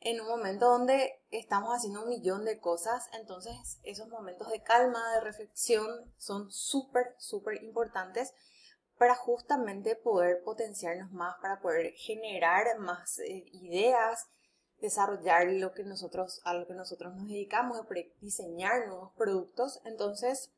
en 0.00 0.20
un 0.20 0.28
momento 0.28 0.66
donde 0.66 1.22
estamos 1.30 1.70
haciendo 1.74 2.02
un 2.02 2.10
millón 2.10 2.44
de 2.44 2.60
cosas, 2.60 3.08
entonces 3.18 3.80
esos 3.84 4.08
momentos 4.08 4.50
de 4.50 4.62
calma, 4.62 5.00
de 5.14 5.20
reflexión 5.20 6.12
son 6.18 6.50
súper, 6.52 7.14
súper 7.18 7.62
importantes 7.62 8.34
para 8.98 9.14
justamente 9.14 9.96
poder 9.96 10.42
potenciarnos 10.44 11.10
más, 11.12 11.36
para 11.40 11.60
poder 11.60 11.92
generar 11.94 12.78
más 12.78 13.18
eh, 13.20 13.44
ideas, 13.52 14.28
desarrollar 14.78 15.46
lo 15.46 15.72
que 15.72 15.84
nosotros, 15.84 16.42
a 16.44 16.52
lo 16.52 16.66
que 16.66 16.74
nosotros 16.74 17.14
nos 17.14 17.26
dedicamos, 17.26 17.80
diseñar 18.20 18.86
nuevos 18.86 19.12
productos. 19.16 19.80
Entonces, 19.84 20.52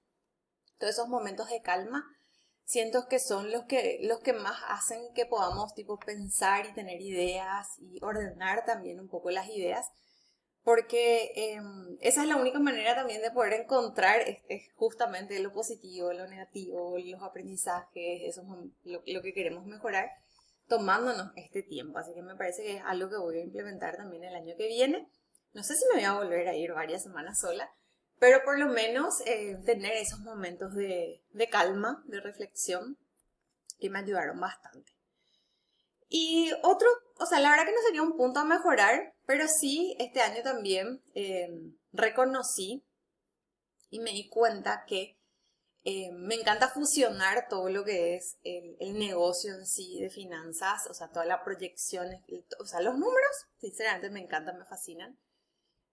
todos 0.79 0.95
esos 0.95 1.09
momentos 1.09 1.49
de 1.49 1.63
calma 1.63 2.05
siento 2.67 3.09
que 3.09 3.19
son 3.19 3.51
los 3.51 3.65
que, 3.65 4.01
los 4.03 4.21
que 4.21 4.35
más 4.35 4.61
hacen 4.69 5.01
que 5.15 5.25
podamos 5.25 5.73
tipo 5.75 5.99
pensar 5.99 6.67
y 6.67 6.75
tener 6.75 7.01
ideas 7.01 7.69
y 7.79 7.99
ordenar 8.03 8.67
también 8.67 9.01
un 9.01 9.09
poco 9.09 9.31
las 9.31 9.49
ideas 9.49 9.87
porque 10.67 11.31
em, 11.37 11.97
esa 12.01 12.23
es 12.23 12.29
la 12.29 12.35
única 12.35 12.59
manera 12.59 12.97
también 12.97 13.23
de 13.23 13.31
poder 13.31 13.53
encontrar 13.53 14.23
este, 14.23 14.69
justamente 14.75 15.39
lo 15.39 15.53
positivo, 15.53 16.13
lo 16.13 16.27
negativo, 16.27 16.99
los 16.99 17.23
aprendizajes, 17.23 18.23
eso 18.25 18.43
lo, 18.83 19.01
lo, 19.07 19.23
que 19.23 19.33
queremos 19.33 19.65
mejorar, 19.65 20.11
tomándonos 20.67 21.31
este 21.37 21.63
tiempo. 21.63 21.99
Así 21.99 22.13
que 22.15 22.23
me 22.23 22.35
parece 22.35 22.65
que 22.65 22.77
es 22.79 22.83
algo 22.85 23.09
que 23.09 23.17
voy 23.17 23.39
a 23.39 23.45
implementar 23.45 23.97
también 23.97 24.25
el 24.25 24.35
año 24.35 24.57
que 24.59 24.67
viene. 24.67 25.09
No 25.53 25.63
sé 25.63 25.77
si 25.77 25.85
me 25.87 26.01
voy 26.01 26.05
a 26.05 26.15
volver 26.15 26.49
a 26.49 26.57
ir 26.57 26.73
varias 26.73 27.05
semanas 27.05 27.39
sola, 27.39 27.71
pero 28.19 28.43
por 28.45 28.59
lo 28.59 28.67
menos 28.67 29.21
eh, 29.27 29.59
tener 29.65 29.93
esos 29.93 30.21
momentos 30.21 30.75
de, 30.75 31.23
de 31.31 31.49
calma, 31.49 32.03
de 32.07 32.21
reflexión, 32.21 32.99
que 33.79 33.91
me 33.91 33.99
ayudaron 33.99 34.41
bastante. 34.41 34.97
Y 36.09 36.51
otro, 36.63 36.89
o 37.19 37.27
sea, 37.27 37.41
la 37.41 37.51
verdad 37.51 37.67
que 37.67 37.73
no 37.73 37.83
sería 37.85 38.03
un 38.03 38.17
punto 38.17 38.41
a 38.41 38.45
mejorar, 38.45 39.15
pero 39.27 39.49
sí 39.49 39.97
este 39.99 40.21
año 40.21 40.43
también 40.43 41.03
eh, 41.15 41.49
reconocí 41.93 42.87
y 43.91 44.01
me 44.01 44.13
di 44.13 44.29
cuenta 44.29 44.85
que 44.87 45.19
eh, 45.85 46.11
me 46.13 46.35
encanta 46.35 46.69
fusionar 46.69 47.49
todo 47.49 47.69
lo 47.69 47.85
que 47.85 48.17
es 48.17 48.39
el, 48.43 48.99
negocio 48.99 49.55
en 49.55 49.67
sí 49.67 50.01
de 50.01 50.11
finanzas, 50.11 50.87
o 50.89 50.95
sea, 50.95 51.09
toda 51.09 51.25
la 51.25 51.45
proyección, 51.45 52.09
o 52.59 52.67
sea, 52.67 52.81
los 52.81 52.95
números, 52.95 53.47
sinceramente 53.59 54.11
me 54.11 54.21
encantan, 54.21 54.59
me 54.59 54.65
fascinan. 54.65 55.19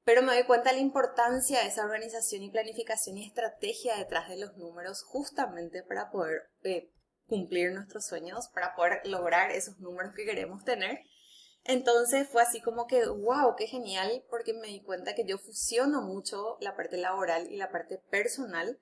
Pero 0.06 0.22
me 0.22 0.34
doy 0.34 0.44
cuenta 0.44 0.70
de 0.70 0.78
la 0.78 0.82
importancia 0.82 1.60
de 1.60 1.68
esa 1.68 1.86
organización 1.86 2.44
y 2.44 2.52
planificación 2.52 3.18
y 3.18 3.26
estrategia 3.26 3.96
detrás 3.96 4.28
de 4.28 4.38
los 4.38 4.58
números 4.58 5.04
justamente 5.04 5.84
para 5.84 6.12
poder 6.12 6.50
eh, 6.64 6.92
cumplir 7.28 7.72
nuestros 7.72 8.06
sueños, 8.06 8.50
para 8.54 8.76
poder 8.76 9.02
lograr 9.06 9.52
esos 9.52 9.80
números 9.80 10.14
que 10.16 10.26
queremos 10.26 10.64
tener. 10.66 11.00
Entonces 11.66 12.28
fue 12.28 12.42
así 12.42 12.62
como 12.62 12.88
que, 12.88 13.06
wow, 13.08 13.56
qué 13.58 13.68
genial, 13.68 14.26
porque 14.30 14.54
me 14.54 14.68
di 14.68 14.82
cuenta 14.82 15.16
que 15.16 15.26
yo 15.26 15.38
fusiono 15.38 16.02
mucho 16.02 16.58
la 16.60 16.76
parte 16.76 16.98
laboral 16.98 17.50
y 17.50 17.56
la 17.56 17.72
parte 17.72 17.98
personal. 18.10 18.82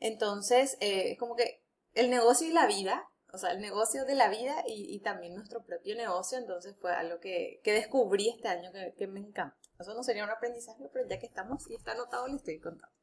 Entonces, 0.00 0.78
eh, 0.80 1.12
es 1.12 1.18
como 1.18 1.36
que 1.36 1.62
el 1.92 2.08
negocio 2.08 2.48
y 2.48 2.52
la 2.52 2.66
vida, 2.66 3.06
o 3.32 3.36
sea, 3.36 3.50
el 3.50 3.60
negocio 3.60 4.06
de 4.06 4.14
la 4.14 4.28
vida 4.28 4.64
y, 4.66 4.98
también 5.00 5.34
nuestro 5.34 5.64
propio 5.64 5.94
negocio, 5.96 6.38
entonces 6.38 6.74
fue 6.80 6.92
algo 6.92 7.20
que, 7.20 7.60
descubrí 7.64 8.30
este 8.30 8.48
año 8.48 8.72
que, 8.72 8.94
que 8.96 9.06
me 9.06 9.20
encanta. 9.20 9.58
Eso 9.78 9.94
no 9.94 10.02
sería 10.02 10.24
un 10.24 10.30
aprendizaje, 10.30 10.88
pero 10.92 11.08
ya 11.08 11.18
que 11.18 11.26
estamos 11.26 11.68
y 11.68 11.74
está 11.74 11.92
anotado, 11.92 12.26
le 12.28 12.36
estoy 12.36 12.60
contando. 12.60 12.94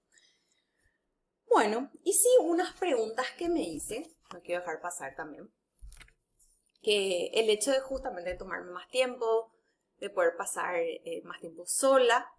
Bueno, 1.47 1.91
y 2.03 2.13
sí, 2.13 2.29
unas 2.41 2.73
preguntas 2.79 3.27
que 3.37 3.49
me 3.49 3.61
hice, 3.61 4.15
no 4.33 4.41
quiero 4.41 4.61
dejar 4.61 4.79
pasar 4.79 5.15
también, 5.15 5.51
que 6.81 7.27
el 7.33 7.49
hecho 7.49 7.71
de 7.71 7.81
justamente 7.81 8.35
tomarme 8.35 8.71
más 8.71 8.87
tiempo, 8.89 9.53
de 9.99 10.09
poder 10.09 10.35
pasar 10.37 10.75
eh, 10.77 11.21
más 11.25 11.39
tiempo 11.41 11.65
sola, 11.65 12.31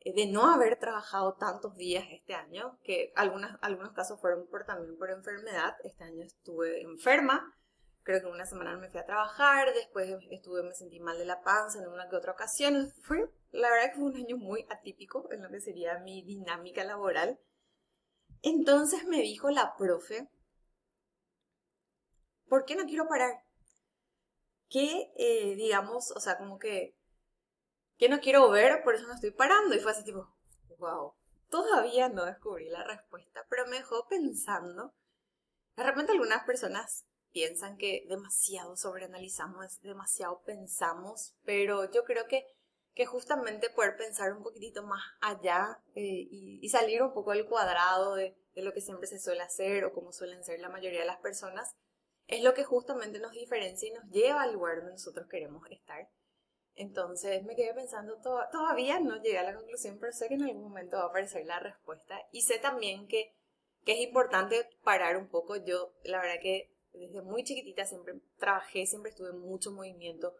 eh, 0.00 0.14
de 0.14 0.26
no 0.26 0.50
haber 0.52 0.78
trabajado 0.78 1.34
tantos 1.34 1.76
días 1.76 2.04
este 2.10 2.34
año, 2.34 2.78
que 2.82 3.12
algunas, 3.16 3.58
algunos 3.62 3.92
casos 3.92 4.20
fueron 4.20 4.46
por, 4.48 4.64
también 4.64 4.96
por 4.96 5.10
enfermedad, 5.10 5.76
este 5.84 6.04
año 6.04 6.24
estuve 6.24 6.82
enferma, 6.82 7.54
creo 8.02 8.20
que 8.20 8.26
una 8.26 8.46
semana 8.46 8.76
me 8.76 8.88
fui 8.88 9.00
a 9.00 9.06
trabajar, 9.06 9.74
después 9.74 10.08
estuve, 10.30 10.62
me 10.62 10.74
sentí 10.74 11.00
mal 11.00 11.18
de 11.18 11.24
la 11.24 11.42
panza 11.42 11.78
en 11.78 11.88
una 11.88 12.08
que 12.08 12.16
otra 12.16 12.32
ocasión, 12.32 12.92
fue, 13.02 13.28
la 13.52 13.70
verdad 13.70 13.90
que 13.92 14.00
fue 14.00 14.04
un 14.04 14.16
año 14.16 14.36
muy 14.36 14.66
atípico 14.70 15.30
en 15.30 15.42
lo 15.42 15.50
que 15.50 15.60
sería 15.60 15.98
mi 15.98 16.22
dinámica 16.22 16.84
laboral, 16.84 17.38
entonces 18.42 19.04
me 19.06 19.18
dijo 19.18 19.50
la 19.50 19.76
profe, 19.76 20.28
¿por 22.48 22.64
qué 22.64 22.74
no 22.74 22.86
quiero 22.86 23.06
parar? 23.06 23.44
¿Qué, 24.68 25.12
eh, 25.16 25.54
digamos, 25.54 26.10
o 26.12 26.20
sea, 26.20 26.38
como 26.38 26.58
que, 26.58 26.96
que 27.98 28.08
no 28.08 28.20
quiero 28.20 28.50
ver, 28.50 28.82
por 28.82 28.94
eso 28.94 29.06
no 29.06 29.14
estoy 29.14 29.30
parando? 29.30 29.74
Y 29.74 29.80
fue 29.80 29.92
así 29.92 30.02
tipo, 30.02 30.34
wow, 30.78 31.14
todavía 31.50 32.08
no 32.08 32.24
descubrí 32.24 32.68
la 32.70 32.82
respuesta, 32.84 33.46
pero 33.50 33.66
me 33.66 33.76
dejó 33.76 34.08
pensando. 34.08 34.94
De 35.76 35.84
repente 35.84 36.12
algunas 36.12 36.44
personas 36.44 37.06
piensan 37.32 37.76
que 37.76 38.06
demasiado 38.08 38.76
sobreanalizamos, 38.76 39.80
demasiado 39.82 40.42
pensamos, 40.42 41.34
pero 41.44 41.90
yo 41.90 42.04
creo 42.04 42.26
que 42.26 42.46
que 42.94 43.06
justamente 43.06 43.70
poder 43.70 43.96
pensar 43.96 44.32
un 44.32 44.42
poquitito 44.42 44.82
más 44.82 45.02
allá 45.20 45.80
eh, 45.94 46.28
y, 46.30 46.68
salir 46.68 47.02
un 47.02 47.12
poco 47.12 47.32
del 47.32 47.46
cuadrado 47.46 48.14
de, 48.14 48.36
lo 48.56 48.72
que 48.72 48.82
siempre 48.82 49.06
se 49.06 49.18
suele 49.18 49.42
hacer 49.42 49.84
o 49.84 49.92
como 49.92 50.12
suelen 50.12 50.44
ser 50.44 50.60
la 50.60 50.68
mayoría 50.68 51.00
de 51.00 51.06
las 51.06 51.20
personas, 51.20 51.74
es 52.26 52.42
lo 52.42 52.52
que 52.52 52.64
justamente 52.64 53.18
nos 53.18 53.32
diferencia 53.32 53.88
y 53.88 53.92
nos 53.92 54.04
lleva 54.10 54.42
al 54.42 54.52
lugar 54.52 54.76
donde 54.76 54.92
nosotros 54.92 55.26
queremos 55.28 55.66
estar. 55.70 56.10
Entonces 56.74 57.44
me 57.44 57.56
quedé 57.56 57.74
pensando, 57.74 58.18
todavía 58.20 59.00
no 59.00 59.20
llegué 59.22 59.38
a 59.38 59.42
la 59.42 59.54
conclusión, 59.54 59.98
pero 59.98 60.12
sé 60.12 60.28
que 60.28 60.34
en 60.34 60.44
algún 60.44 60.62
momento 60.62 60.98
va 60.98 61.04
a 61.04 61.06
aparecer 61.06 61.46
la 61.46 61.60
respuesta 61.60 62.18
y 62.30 62.42
sé 62.42 62.58
también 62.58 63.08
que, 63.08 63.34
que 63.84 63.92
es 63.92 64.00
importante 64.00 64.68
parar 64.82 65.16
un 65.16 65.28
poco. 65.28 65.56
Yo, 65.56 65.94
la 66.04 66.20
verdad 66.20 66.40
que 66.42 66.74
desde 66.92 67.22
muy 67.22 67.42
chiquitita 67.44 67.86
siempre 67.86 68.20
trabajé, 68.38 68.86
siempre 68.86 69.10
estuve 69.10 69.30
en 69.30 69.38
mucho 69.38 69.72
movimiento, 69.72 70.34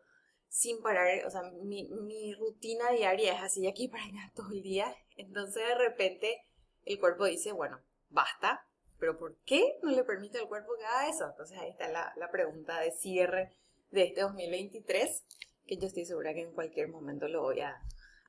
sin 0.52 0.82
parar, 0.82 1.24
o 1.26 1.30
sea, 1.30 1.42
mi, 1.62 1.88
mi 1.88 2.34
rutina 2.34 2.90
diaria 2.90 3.34
es 3.34 3.42
así 3.42 3.66
aquí 3.66 3.88
para 3.88 4.04
allá 4.04 4.30
todo 4.34 4.50
el 4.52 4.62
día. 4.62 4.94
Entonces 5.16 5.66
de 5.66 5.74
repente 5.76 6.46
el 6.84 7.00
cuerpo 7.00 7.24
dice, 7.24 7.52
bueno, 7.52 7.80
basta, 8.10 8.68
pero 8.98 9.18
¿por 9.18 9.34
qué 9.46 9.78
no 9.82 9.90
le 9.90 10.04
permite 10.04 10.38
al 10.38 10.48
cuerpo 10.48 10.72
que 10.76 10.84
haga 10.84 11.08
eso? 11.08 11.26
Entonces 11.26 11.58
ahí 11.58 11.70
está 11.70 11.88
la, 11.88 12.12
la 12.16 12.30
pregunta 12.30 12.80
de 12.80 12.92
cierre 12.92 13.56
de 13.92 14.02
este 14.04 14.20
2023, 14.20 15.24
que 15.66 15.78
yo 15.78 15.86
estoy 15.86 16.04
segura 16.04 16.34
que 16.34 16.42
en 16.42 16.52
cualquier 16.52 16.88
momento 16.88 17.28
lo 17.28 17.40
voy 17.40 17.60
a, 17.60 17.82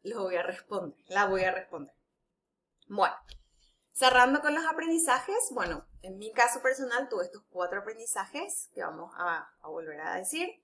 lo 0.03 0.23
voy 0.23 0.37
a 0.37 0.43
responder, 0.43 0.97
la 1.09 1.25
voy 1.25 1.43
a 1.43 1.51
responder. 1.51 1.93
Bueno, 2.87 3.15
cerrando 3.91 4.39
con 4.39 4.55
los 4.55 4.65
aprendizajes, 4.65 5.49
bueno, 5.51 5.85
en 6.01 6.17
mi 6.17 6.31
caso 6.31 6.61
personal 6.61 7.09
tuve 7.09 7.25
estos 7.25 7.43
cuatro 7.49 7.81
aprendizajes 7.81 8.69
que 8.73 8.81
vamos 8.81 9.11
a 9.17 9.45
volver 9.61 9.99
a 9.99 10.15
decir 10.15 10.62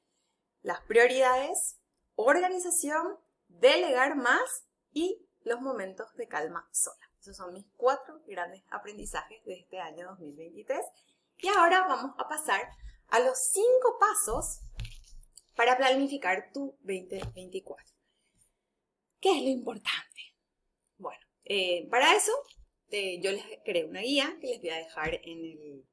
las 0.62 0.82
prioridades, 0.82 1.80
organización, 2.16 3.18
delegar 3.48 4.16
más 4.16 4.66
y 4.92 5.26
los 5.44 5.62
momentos 5.62 6.14
de 6.16 6.28
calma 6.28 6.68
sola. 6.72 7.10
Esos 7.20 7.38
son 7.38 7.54
mis 7.54 7.66
cuatro 7.76 8.22
grandes 8.26 8.64
aprendizajes 8.70 9.44
de 9.46 9.54
este 9.54 9.80
año 9.80 10.08
2023. 10.10 10.80
Y 11.38 11.48
ahora 11.50 11.88
vamos 11.88 12.16
a 12.18 12.28
pasar 12.28 12.62
a 13.08 13.20
los 13.20 13.38
cinco 13.38 13.98
pasos 14.00 14.62
para 15.56 15.78
planificar 15.78 16.52
tu 16.54 16.78
2024. 16.82 17.86
¿Qué 19.20 19.38
es 19.38 19.44
lo 19.44 19.50
importante? 19.50 20.22
Bueno, 20.98 21.26
eh, 21.44 21.88
para 21.90 22.16
eso 22.16 22.32
eh, 22.90 23.20
yo 23.22 23.32
les 23.32 23.44
creé 23.66 23.86
una 23.86 24.02
guía 24.02 24.38
que 24.40 24.48
les 24.48 24.62
voy 24.62 24.70
a 24.70 24.78
dejar 24.78 25.16
en 25.16 25.46
el... 25.46 25.86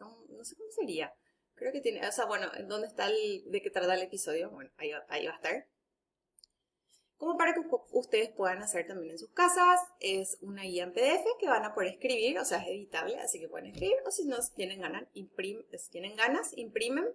No 0.00 0.44
sé 0.44 0.56
cómo 0.56 0.70
sería 0.72 1.14
Creo 1.62 1.72
que 1.72 1.80
tiene, 1.80 2.04
o 2.04 2.10
sea, 2.10 2.24
bueno, 2.24 2.50
¿dónde 2.66 2.88
está 2.88 3.06
el, 3.06 3.44
de 3.46 3.62
qué 3.62 3.70
trata 3.70 3.94
el 3.94 4.02
episodio? 4.02 4.50
Bueno, 4.50 4.68
ahí, 4.78 4.90
va 4.90 5.04
a 5.08 5.36
estar. 5.36 5.68
como 7.16 7.38
para 7.38 7.54
que 7.54 7.60
ustedes 7.92 8.30
puedan 8.30 8.60
hacer 8.64 8.84
también 8.88 9.12
en 9.12 9.18
sus 9.20 9.30
casas. 9.30 9.78
Es 10.00 10.38
una 10.40 10.64
guía 10.64 10.82
en 10.82 10.92
PDF 10.92 11.24
que 11.38 11.46
van 11.46 11.64
a 11.64 11.72
poder 11.72 11.92
escribir, 11.92 12.36
o 12.40 12.44
sea, 12.44 12.58
es 12.58 12.66
editable, 12.66 13.16
así 13.20 13.38
que 13.38 13.48
pueden 13.48 13.68
escribir, 13.68 13.94
o 14.04 14.10
si 14.10 14.24
no 14.24 14.38
tienen 14.56 14.80
ganas, 14.80 15.04
si 15.14 15.90
tienen 15.92 16.16
ganas 16.16 16.50
imprimen 16.58 17.06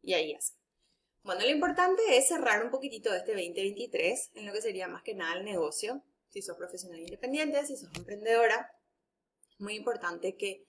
y 0.00 0.14
ahí 0.14 0.32
hacen. 0.32 0.56
Bueno, 1.22 1.42
lo 1.42 1.50
importante 1.50 2.00
es 2.16 2.28
cerrar 2.28 2.64
un 2.64 2.70
poquitito 2.70 3.12
de 3.12 3.18
este 3.18 3.32
2023 3.32 4.30
en 4.36 4.46
lo 4.46 4.54
que 4.54 4.62
sería 4.62 4.88
más 4.88 5.02
que 5.02 5.14
nada 5.14 5.34
el 5.34 5.44
negocio. 5.44 6.02
Si 6.30 6.40
sos 6.40 6.56
profesional 6.56 6.98
independiente, 6.98 7.66
si 7.66 7.76
sos 7.76 7.94
emprendedora, 7.94 8.74
muy 9.58 9.74
importante 9.74 10.34
que, 10.34 10.66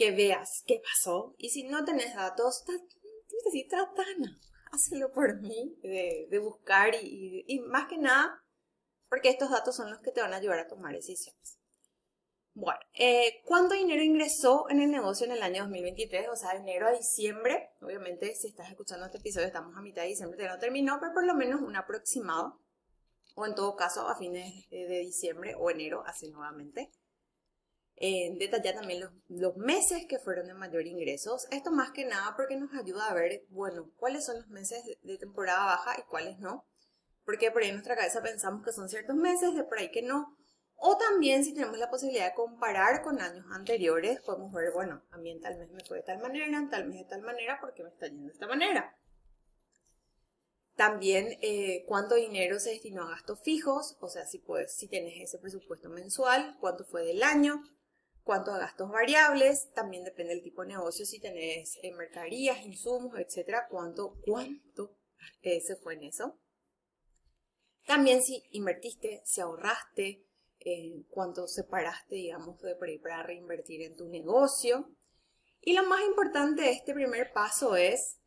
que 0.00 0.12
veas 0.12 0.64
qué 0.66 0.80
pasó. 0.82 1.34
Y 1.36 1.50
si 1.50 1.64
no 1.64 1.84
tenés 1.84 2.14
datos, 2.14 2.64
sí, 3.52 3.68
trata, 3.68 4.02
hazlo 4.72 5.12
por 5.12 5.42
mí, 5.42 5.76
de, 5.82 6.38
buscar 6.38 6.94
y, 6.94 7.44
y, 7.46 7.60
más 7.60 7.86
que 7.86 7.98
nada, 7.98 8.42
porque 9.10 9.28
estos 9.28 9.50
datos 9.50 9.76
son 9.76 9.90
los 9.90 10.00
que 10.00 10.10
te 10.10 10.22
van 10.22 10.32
a 10.32 10.38
ayudar 10.38 10.58
a 10.58 10.68
tomar 10.68 10.94
decisiones. 10.94 11.58
Bueno, 12.54 12.80
eh, 12.94 13.42
¿cuánto 13.44 13.74
dinero 13.74 14.02
ingresó 14.02 14.70
en 14.70 14.80
el 14.80 14.90
negocio 14.90 15.26
en 15.26 15.32
el 15.32 15.42
año 15.42 15.64
2023? 15.64 16.30
O 16.30 16.36
sea, 16.36 16.54
de 16.54 16.60
enero 16.60 16.88
a 16.88 16.92
diciembre. 16.92 17.70
Obviamente, 17.82 18.34
si 18.34 18.48
estás 18.48 18.70
escuchando 18.70 19.04
este 19.04 19.18
episodio, 19.18 19.48
estamos 19.48 19.76
a 19.76 19.82
mitad 19.82 20.02
de 20.02 20.08
diciembre, 20.08 20.38
todavía 20.38 20.56
no 20.56 20.60
terminó, 20.60 20.98
pero 20.98 21.12
por 21.12 21.26
lo 21.26 21.34
menos 21.34 21.60
un 21.60 21.76
aproximado. 21.76 22.58
O 23.34 23.44
en 23.44 23.54
todo 23.54 23.76
caso, 23.76 24.08
a 24.08 24.16
fines 24.16 24.68
de 24.70 24.98
diciembre 25.00 25.54
o 25.58 25.70
enero, 25.70 26.02
así 26.06 26.30
nuevamente. 26.30 26.90
Eh, 28.02 28.34
detallar 28.38 28.76
también 28.76 29.04
los, 29.28 29.56
meses 29.58 30.06
que 30.06 30.18
fueron 30.18 30.46
de 30.46 30.54
mayor 30.54 30.86
ingresos. 30.86 31.46
Esto 31.50 31.70
más 31.70 31.90
que 31.90 32.06
nada 32.06 32.34
porque 32.34 32.56
nos 32.56 32.72
ayuda 32.72 33.10
a 33.10 33.14
ver, 33.14 33.44
bueno, 33.50 33.92
cuáles 33.98 34.24
son 34.24 34.36
los 34.36 34.48
meses 34.48 34.82
de 35.02 35.18
temporada 35.18 35.66
baja 35.66 35.96
y 35.98 36.08
cuáles 36.08 36.38
no. 36.38 36.66
Porque 37.26 37.50
por 37.50 37.62
ahí 37.62 37.68
en 37.68 37.74
nuestra 37.74 37.96
cabeza 37.96 38.22
pensamos 38.22 38.64
que 38.64 38.72
son 38.72 38.88
ciertos 38.88 39.16
meses, 39.16 39.54
de 39.54 39.64
por 39.64 39.78
ahí 39.78 39.90
que 39.90 40.00
no. 40.00 40.34
O 40.76 40.96
también 40.96 41.44
si 41.44 41.52
tenemos 41.52 41.76
la 41.76 41.90
posibilidad 41.90 42.24
de 42.24 42.34
comparar 42.34 43.02
con 43.02 43.20
años 43.20 43.44
anteriores, 43.50 44.20
podemos 44.22 44.50
ver, 44.50 44.72
bueno, 44.72 45.02
a 45.10 45.18
mí 45.18 45.30
en 45.30 45.42
tal 45.42 45.58
mes 45.58 45.70
me 45.70 45.84
fue 45.84 45.98
de 45.98 46.04
tal 46.04 46.20
manera, 46.20 46.46
en 46.46 46.70
tal 46.70 46.88
mes 46.88 47.00
de 47.00 47.04
tal 47.04 47.20
manera, 47.20 47.58
porque 47.60 47.82
me 47.82 47.90
está 47.90 48.06
yendo 48.06 48.28
de 48.28 48.32
esta 48.32 48.46
manera. 48.46 48.96
También 50.74 51.36
eh, 51.42 51.84
cuánto 51.86 52.14
dinero 52.14 52.58
se 52.60 52.70
destinó 52.70 53.02
a 53.02 53.10
gastos 53.10 53.42
fijos, 53.42 53.98
o 54.00 54.08
sea, 54.08 54.24
si, 54.24 54.38
puedes, 54.38 54.74
si 54.74 54.88
tienes 54.88 55.20
ese 55.20 55.38
presupuesto 55.38 55.90
mensual, 55.90 56.56
cuánto 56.60 56.86
fue 56.86 57.04
del 57.04 57.22
año, 57.22 57.62
cuánto 58.30 58.52
a 58.52 58.58
gastos 58.58 58.88
variables, 58.88 59.72
también 59.72 60.04
depende 60.04 60.32
del 60.32 60.44
tipo 60.44 60.62
de 60.62 60.68
negocio, 60.68 61.04
si 61.04 61.18
tenés 61.18 61.76
eh, 61.82 61.92
mercaderías, 61.92 62.64
insumos, 62.64 63.18
etcétera, 63.18 63.66
cuánto, 63.68 64.20
cuánto 64.24 64.96
se 65.42 65.74
fue 65.82 65.94
en 65.94 66.04
eso. 66.04 66.38
También 67.88 68.22
si 68.22 68.44
invertiste, 68.52 69.20
si 69.24 69.40
ahorraste, 69.40 70.24
eh, 70.60 71.04
cuánto 71.08 71.48
separaste, 71.48 72.14
digamos, 72.14 72.56
de 72.60 72.76
por 72.76 72.86
ahí 72.86 73.00
para 73.00 73.24
reinvertir 73.24 73.82
en 73.82 73.96
tu 73.96 74.08
negocio. 74.08 74.94
Y 75.60 75.72
lo 75.72 75.84
más 75.86 76.02
importante 76.02 76.62
de 76.62 76.70
este 76.70 76.94
primer 76.94 77.32
paso 77.32 77.74
es 77.74 78.20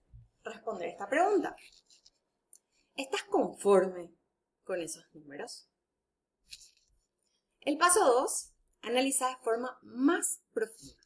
responder 0.43 0.89
esta 0.89 1.07
pregunta. 1.07 1.55
¿Estás 2.95 3.23
conforme 3.23 4.13
con 4.65 4.81
esos 4.81 5.05
números? 5.13 5.69
El 7.61 7.77
paso 7.77 8.03
2, 8.03 8.52
analiza 8.83 9.29
de 9.29 9.37
forma 9.37 9.79
más 9.81 10.41
profunda. 10.53 11.01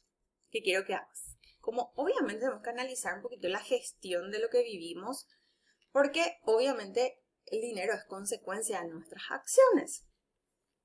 ¿Qué 0.50 0.62
quiero 0.62 0.84
que 0.84 0.94
hagas? 0.94 1.36
Como 1.60 1.92
obviamente 1.96 2.40
tenemos 2.40 2.62
que 2.62 2.70
analizar 2.70 3.14
un 3.14 3.22
poquito 3.22 3.48
la 3.48 3.60
gestión 3.60 4.30
de 4.30 4.40
lo 4.40 4.48
que 4.50 4.62
vivimos, 4.62 5.26
porque 5.92 6.38
obviamente 6.42 7.22
el 7.46 7.60
dinero 7.60 7.94
es 7.94 8.04
consecuencia 8.04 8.82
de 8.82 8.88
nuestras 8.88 9.22
acciones. 9.30 10.06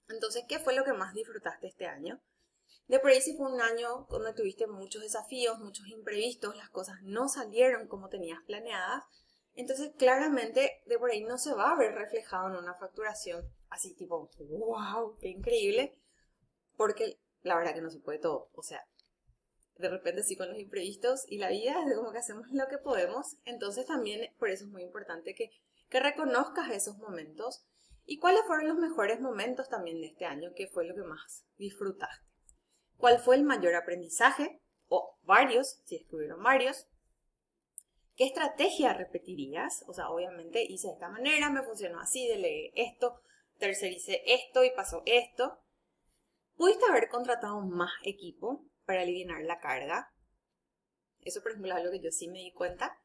Entonces, 0.07 0.43
¿qué 0.47 0.59
fue 0.59 0.75
lo 0.75 0.83
que 0.83 0.93
más 0.93 1.13
disfrutaste 1.13 1.67
este 1.67 1.85
año? 1.85 2.21
De 2.87 2.99
por 2.99 3.11
ahí 3.11 3.21
si 3.21 3.35
fue 3.35 3.51
un 3.51 3.61
año 3.61 4.07
donde 4.09 4.33
tuviste 4.33 4.67
muchos 4.67 5.01
desafíos, 5.01 5.59
muchos 5.59 5.87
imprevistos, 5.87 6.55
las 6.57 6.69
cosas 6.69 6.97
no 7.03 7.29
salieron 7.29 7.87
como 7.87 8.09
tenías 8.09 8.39
planeadas, 8.45 9.03
entonces 9.55 9.93
claramente 9.97 10.83
de 10.85 10.99
por 10.99 11.11
ahí 11.11 11.23
no 11.23 11.37
se 11.37 11.53
va 11.53 11.71
a 11.71 11.77
ver 11.77 11.93
reflejado 11.93 12.49
en 12.49 12.55
una 12.55 12.75
facturación 12.75 13.49
así 13.69 13.95
tipo, 13.95 14.29
wow, 14.39 15.17
qué 15.19 15.29
increíble, 15.29 15.97
porque 16.77 17.19
la 17.41 17.55
verdad 17.55 17.73
que 17.73 17.81
no 17.81 17.89
se 17.89 17.99
puede 17.99 18.19
todo, 18.19 18.49
o 18.53 18.63
sea, 18.63 18.85
de 19.77 19.89
repente 19.89 20.23
sí 20.23 20.35
con 20.35 20.49
los 20.49 20.59
imprevistos 20.59 21.25
y 21.27 21.37
la 21.37 21.49
vida 21.49 21.75
es 21.87 21.95
como 21.95 22.11
que 22.11 22.19
hacemos 22.19 22.47
lo 22.51 22.67
que 22.67 22.77
podemos, 22.77 23.37
entonces 23.45 23.85
también 23.85 24.33
por 24.37 24.49
eso 24.49 24.65
es 24.65 24.71
muy 24.71 24.83
importante 24.83 25.33
que, 25.35 25.51
que 25.89 25.99
reconozcas 25.99 26.71
esos 26.71 26.97
momentos 26.97 27.65
¿Y 28.05 28.19
cuáles 28.19 28.43
fueron 28.45 28.67
los 28.67 28.77
mejores 28.77 29.21
momentos 29.21 29.69
también 29.69 30.01
de 30.01 30.07
este 30.07 30.25
año? 30.25 30.51
¿Qué 30.55 30.67
fue 30.67 30.85
lo 30.85 30.95
que 30.95 31.03
más 31.03 31.45
disfrutaste? 31.57 32.25
¿Cuál 32.97 33.19
fue 33.19 33.35
el 33.35 33.43
mayor 33.43 33.75
aprendizaje? 33.75 34.61
O 34.87 35.17
varios, 35.23 35.81
si 35.85 35.95
es 35.95 36.05
que 36.05 36.15
hubieron 36.15 36.43
varios. 36.43 36.87
¿Qué 38.15 38.25
estrategia 38.25 38.93
repetirías? 38.93 39.83
O 39.87 39.93
sea, 39.93 40.09
obviamente 40.09 40.63
hice 40.63 40.87
de 40.87 40.93
esta 40.93 41.09
manera, 41.09 41.49
me 41.49 41.63
funcionó 41.63 41.99
así, 41.99 42.27
delegué 42.27 42.71
esto, 42.75 43.21
tercericé 43.57 44.21
esto 44.25 44.63
y 44.63 44.71
pasó 44.71 45.01
esto. 45.05 45.62
¿Pudiste 46.55 46.85
haber 46.85 47.09
contratado 47.09 47.61
más 47.61 47.91
equipo 48.03 48.65
para 48.85 49.01
aliviar 49.01 49.41
la 49.43 49.59
carga? 49.59 50.13
Eso, 51.21 51.41
por 51.41 51.51
ejemplo, 51.51 51.71
es 51.71 51.77
algo 51.77 51.91
que 51.91 52.01
yo 52.01 52.11
sí 52.11 52.27
me 52.27 52.39
di 52.39 52.51
cuenta 52.51 52.97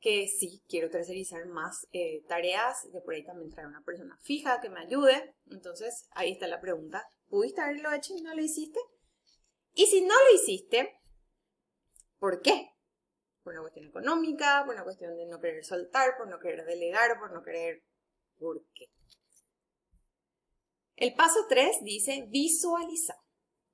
que 0.00 0.28
sí, 0.28 0.62
quiero 0.68 0.90
tercerizar 0.90 1.46
más 1.46 1.88
eh, 1.92 2.22
tareas, 2.28 2.90
de 2.92 3.00
por 3.00 3.14
ahí 3.14 3.24
también 3.24 3.50
traer 3.50 3.68
una 3.68 3.82
persona 3.82 4.16
fija 4.22 4.60
que 4.60 4.68
me 4.68 4.80
ayude. 4.80 5.34
Entonces, 5.50 6.06
ahí 6.12 6.32
está 6.32 6.46
la 6.46 6.60
pregunta. 6.60 7.08
¿Pudiste 7.28 7.60
haberlo 7.60 7.92
hecho 7.92 8.14
y 8.14 8.22
no 8.22 8.34
lo 8.34 8.42
hiciste? 8.42 8.78
Y 9.74 9.86
si 9.86 10.02
no 10.02 10.14
lo 10.14 10.34
hiciste, 10.34 11.00
¿por 12.18 12.40
qué? 12.40 12.70
Por 13.42 13.54
una 13.54 13.62
cuestión 13.62 13.86
económica, 13.86 14.62
por 14.64 14.74
una 14.74 14.84
cuestión 14.84 15.16
de 15.16 15.26
no 15.26 15.40
querer 15.40 15.64
soltar, 15.64 16.16
por 16.16 16.28
no 16.28 16.38
querer 16.38 16.64
delegar, 16.64 17.18
por 17.18 17.32
no 17.32 17.42
querer... 17.42 17.82
¿Por 18.38 18.62
qué? 18.74 18.90
El 20.96 21.12
paso 21.12 21.40
3 21.46 21.84
dice 21.84 22.24
visualizar. 22.28 23.18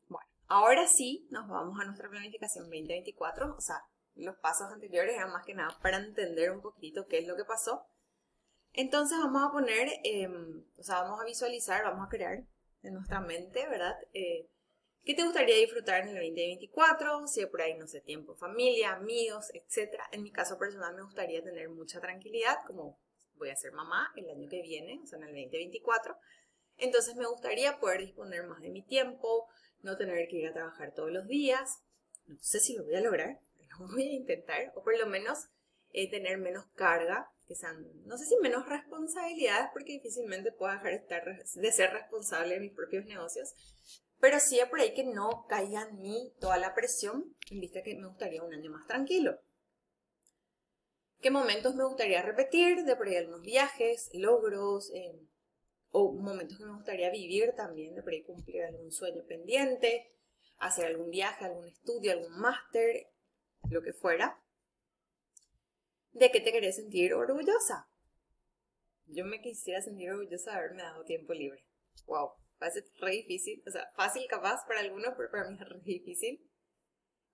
Bueno, 0.09 0.27
ahora 0.49 0.89
sí 0.89 1.29
nos 1.31 1.49
vamos 1.49 1.79
a 1.81 1.85
nuestra 1.85 2.11
planificación 2.11 2.65
2024, 2.65 3.55
o 3.57 3.61
sea, 3.61 3.85
los 4.17 4.37
pasos 4.39 4.73
anteriores 4.73 5.15
eran 5.15 5.31
más 5.31 5.47
que 5.47 5.55
nada 5.55 5.79
para 5.81 5.99
entender 5.99 6.51
un 6.51 6.61
poquito 6.61 7.07
qué 7.07 7.19
es 7.19 7.29
lo 7.29 7.37
que 7.37 7.45
pasó. 7.45 7.87
Entonces 8.73 9.19
vamos 9.19 9.41
a 9.41 9.53
poner, 9.53 10.01
em, 10.03 10.65
o 10.77 10.83
sea, 10.83 11.03
vamos 11.03 11.21
a 11.21 11.25
visualizar, 11.25 11.85
vamos 11.85 12.07
a 12.07 12.11
crear 12.11 12.43
en 12.83 12.95
nuestra 12.95 13.21
mente, 13.21 13.69
¿verdad? 13.69 13.97
Eh, 14.13 14.49
¿Qué 15.05 15.15
te 15.15 15.23
gustaría 15.23 15.57
disfrutar 15.57 16.03
en 16.03 16.09
el 16.09 16.15
2024? 16.15 17.29
Si 17.29 17.47
por 17.47 17.63
ahí, 17.63 17.75
no 17.75 17.87
sé, 17.87 18.01
tiempo, 18.01 18.35
familia, 18.35 18.95
amigos, 18.95 19.51
etc. 19.55 19.95
En 20.11 20.25
mi 20.25 20.33
caso 20.33 20.59
personal 20.59 20.97
me 20.97 21.03
gustaría 21.03 21.43
tener 21.43 21.69
mucha 21.69 22.01
tranquilidad, 22.01 22.59
como 22.67 22.99
voy 23.37 23.51
a 23.51 23.57
ser 23.57 23.73
mamá 23.73 24.13
el 24.17 24.29
año 24.29 24.49
que 24.49 24.63
viene, 24.63 25.01
o 25.03 25.07
sea, 25.07 25.19
en 25.19 25.25
el 25.25 25.35
2024. 25.35 26.17
Entonces 26.79 27.17
me 27.17 27.27
gustaría 27.27 27.79
poder 27.79 28.01
disponer 28.01 28.47
más 28.47 28.61
de 28.61 28.71
mi 28.71 28.83
tiempo, 28.83 29.49
no 29.83 29.97
tener 29.97 30.29
que 30.29 30.37
ir 30.37 30.49
a 30.49 30.53
trabajar 30.53 30.95
todos 30.95 31.11
los 31.11 31.27
días. 31.27 31.83
No 32.27 32.37
sé 32.41 32.61
si 32.61 32.77
lo 32.77 32.85
voy 32.85 32.95
a 32.95 33.01
lograr, 33.01 33.41
voy 33.79 34.09
a 34.09 34.13
intentar, 34.13 34.73
o 34.75 34.83
por 34.83 34.99
lo 34.99 35.07
menos 35.07 35.49
eh, 35.93 36.11
tener 36.11 36.39
menos 36.39 36.67
carga, 36.75 37.31
que 37.47 37.55
sean, 37.55 37.87
no 38.07 38.17
sé 38.17 38.27
si 38.27 38.37
menos 38.37 38.67
responsabilidades, 38.69 39.71
porque 39.73 39.93
difícilmente 39.93 40.53
puedo 40.53 40.73
dejar 40.73 40.91
de, 40.91 40.97
estar, 40.97 41.25
de 41.25 41.73
ser 41.73 41.93
responsable 41.93 42.55
de 42.55 42.61
mis 42.61 42.73
propios 42.73 43.05
negocios, 43.05 43.55
pero 44.21 44.39
sí 44.39 44.61
por 44.71 44.81
ahí 44.81 44.95
que 44.95 45.05
no 45.05 45.47
caiga 45.49 45.83
en 45.83 46.01
mí 46.01 46.33
toda 46.41 46.57
la 46.57 46.75
presión, 46.75 47.37
en 47.51 47.61
vista 47.61 47.83
que 47.83 47.97
me 47.97 48.07
gustaría 48.07 48.43
un 48.43 48.55
año 48.55 48.71
más 48.71 48.87
tranquilo. 48.87 49.41
¿Qué 51.21 51.31
momentos 51.31 51.75
me 51.75 51.85
gustaría 51.85 52.23
repetir? 52.23 52.85
De 52.85 52.97
por 52.97 53.07
ahí 53.07 53.17
algunos 53.17 53.43
viajes, 53.43 54.11
logros, 54.13 54.91
eh, 54.93 55.21
o 55.93 56.13
momentos 56.13 56.59
que 56.59 56.65
me 56.65 56.75
gustaría 56.75 57.11
vivir 57.11 57.53
también, 57.55 57.95
de 57.95 58.03
por 58.03 58.13
ahí 58.13 58.23
cumplir 58.23 58.65
algún 58.65 58.91
sueño 58.91 59.25
pendiente, 59.27 60.11
hacer 60.59 60.87
algún 60.87 61.11
viaje, 61.11 61.45
algún 61.45 61.69
estudio, 61.69 62.13
algún 62.13 62.39
máster, 62.39 63.09
lo 63.71 63.83
que 63.83 63.93
fuera, 63.93 64.43
de 66.13 66.31
qué 66.31 66.41
te 66.41 66.53
querés 66.53 66.77
sentir 66.77 67.15
orgullosa. 67.15 67.89
Yo 69.07 69.25
me 69.25 69.41
quisiera 69.41 69.83
sentir 69.83 70.11
orgullosa 70.11 70.53
de 70.53 70.57
haberme 70.57 70.83
dado 70.83 71.05
tiempo 71.05 71.35
libre. 71.35 71.65
Wow, 72.07 72.33
parece 72.59 72.85
re 73.01 73.13
difícil, 73.13 73.63
o 73.67 73.71
sea, 73.71 73.91
fácil 73.95 74.27
capaz 74.29 74.65
para 74.67 74.81
algunos, 74.81 75.13
pero 75.17 75.31
para 75.31 75.51
mí 75.51 75.59
es 75.61 75.69
re 75.69 75.81
difícil. 75.81 76.52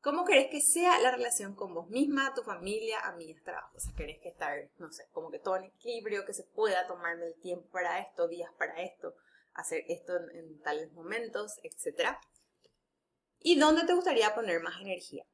¿Cómo 0.01 0.25
querés 0.25 0.49
que 0.51 0.61
sea 0.61 0.99
la 1.01 1.11
relación 1.11 1.55
con 1.55 1.75
vos 1.75 1.89
misma, 1.89 2.33
tu 2.35 2.43
familia, 2.43 3.01
amigas, 3.01 3.43
trabajo? 3.43 3.77
O 3.77 3.81
sea, 3.81 3.93
querés 3.95 4.19
que 4.21 4.29
estar, 4.29 4.71
no 4.79 4.91
sé, 4.93 5.09
como 5.13 5.31
que 5.31 5.39
todo 5.39 5.57
en 5.57 5.65
equilibrio, 5.65 6.25
que 6.25 6.35
se 6.35 6.45
pueda 6.45 6.87
tomarme 6.87 7.27
el 7.27 7.41
tiempo 7.41 7.69
para 7.71 7.99
esto, 8.01 8.29
días 8.29 8.53
para 8.59 8.81
esto, 8.83 9.15
hacer 9.55 9.85
esto 9.89 10.17
en, 10.17 10.37
en 10.37 10.63
tales 10.63 10.93
momentos, 10.93 11.59
etc. 11.63 12.17
¿Y 13.41 13.59
dónde 13.59 13.85
te 13.85 13.95
gustaría 13.95 14.35
poner 14.35 14.61
más 14.61 14.81
energía? 14.81 15.25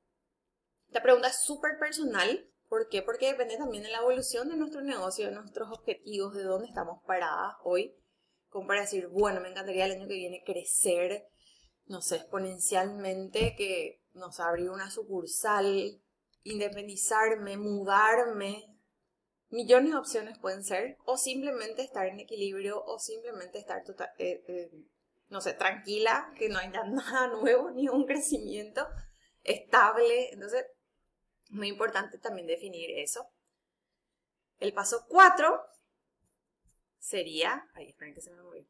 Esta 0.87 1.03
pregunta 1.03 1.29
es 1.29 1.43
súper 1.43 1.79
personal 1.79 2.51
¿Por 2.69 2.89
qué? 2.89 3.03
Porque 3.03 3.27
depende 3.27 3.57
también 3.57 3.83
de 3.83 3.91
la 3.91 3.99
evolución 3.99 4.49
de 4.49 4.57
nuestro 4.57 4.81
negocio, 4.81 5.27
de 5.27 5.33
nuestros 5.33 5.71
objetivos, 5.71 6.35
de 6.35 6.43
dónde 6.43 6.67
estamos 6.67 7.03
paradas 7.05 7.55
hoy, 7.63 7.95
como 8.49 8.67
para 8.67 8.81
decir, 8.81 9.07
bueno, 9.09 9.41
me 9.41 9.51
encantaría 9.51 9.85
el 9.85 9.93
año 9.93 10.09
que 10.09 10.15
viene 10.15 10.43
crecer, 10.45 11.29
no 11.87 12.01
sé, 12.03 12.17
exponencialmente, 12.17 13.55
que, 13.57 14.03
nos 14.15 14.41
abrir 14.41 14.71
una 14.71 14.91
sucursal, 14.91 16.01
independizarme, 16.43 17.57
mudarme, 17.57 18.65
millones 19.49 19.93
de 19.93 19.99
opciones 19.99 20.39
pueden 20.39 20.65
ser, 20.65 20.97
o 21.05 21.17
simplemente 21.17 21.83
estar 21.83 22.07
en 22.07 22.21
equilibrio, 22.21 22.83
o 22.85 22.99
simplemente 22.99 23.59
estar 23.59 23.85
total, 23.85 24.11
eh, 24.19 24.45
eh, 24.49 24.71
no 25.29 25.41
sé, 25.41 25.55
tranquila, 25.55 26.33
que 26.37 26.49
no 26.49 26.59
haya 26.59 26.85
nada 26.89 27.29
nuevo, 27.29 27.71
ni 27.71 27.89
un 27.89 28.07
crecimiento 28.07 28.87
estable. 29.43 30.31
Entonces, 30.33 30.65
muy 31.51 31.69
importante 31.69 32.19
también 32.19 32.47
definir 32.47 32.91
eso. 32.99 33.27
El 34.59 34.73
paso 34.73 35.05
4 35.09 35.61
sería, 36.99 37.69
ahí 37.75 37.89
esperen 37.89 38.15
que 38.15 38.23
se 38.23 38.31
me 38.31 38.43
movió. 38.43 38.65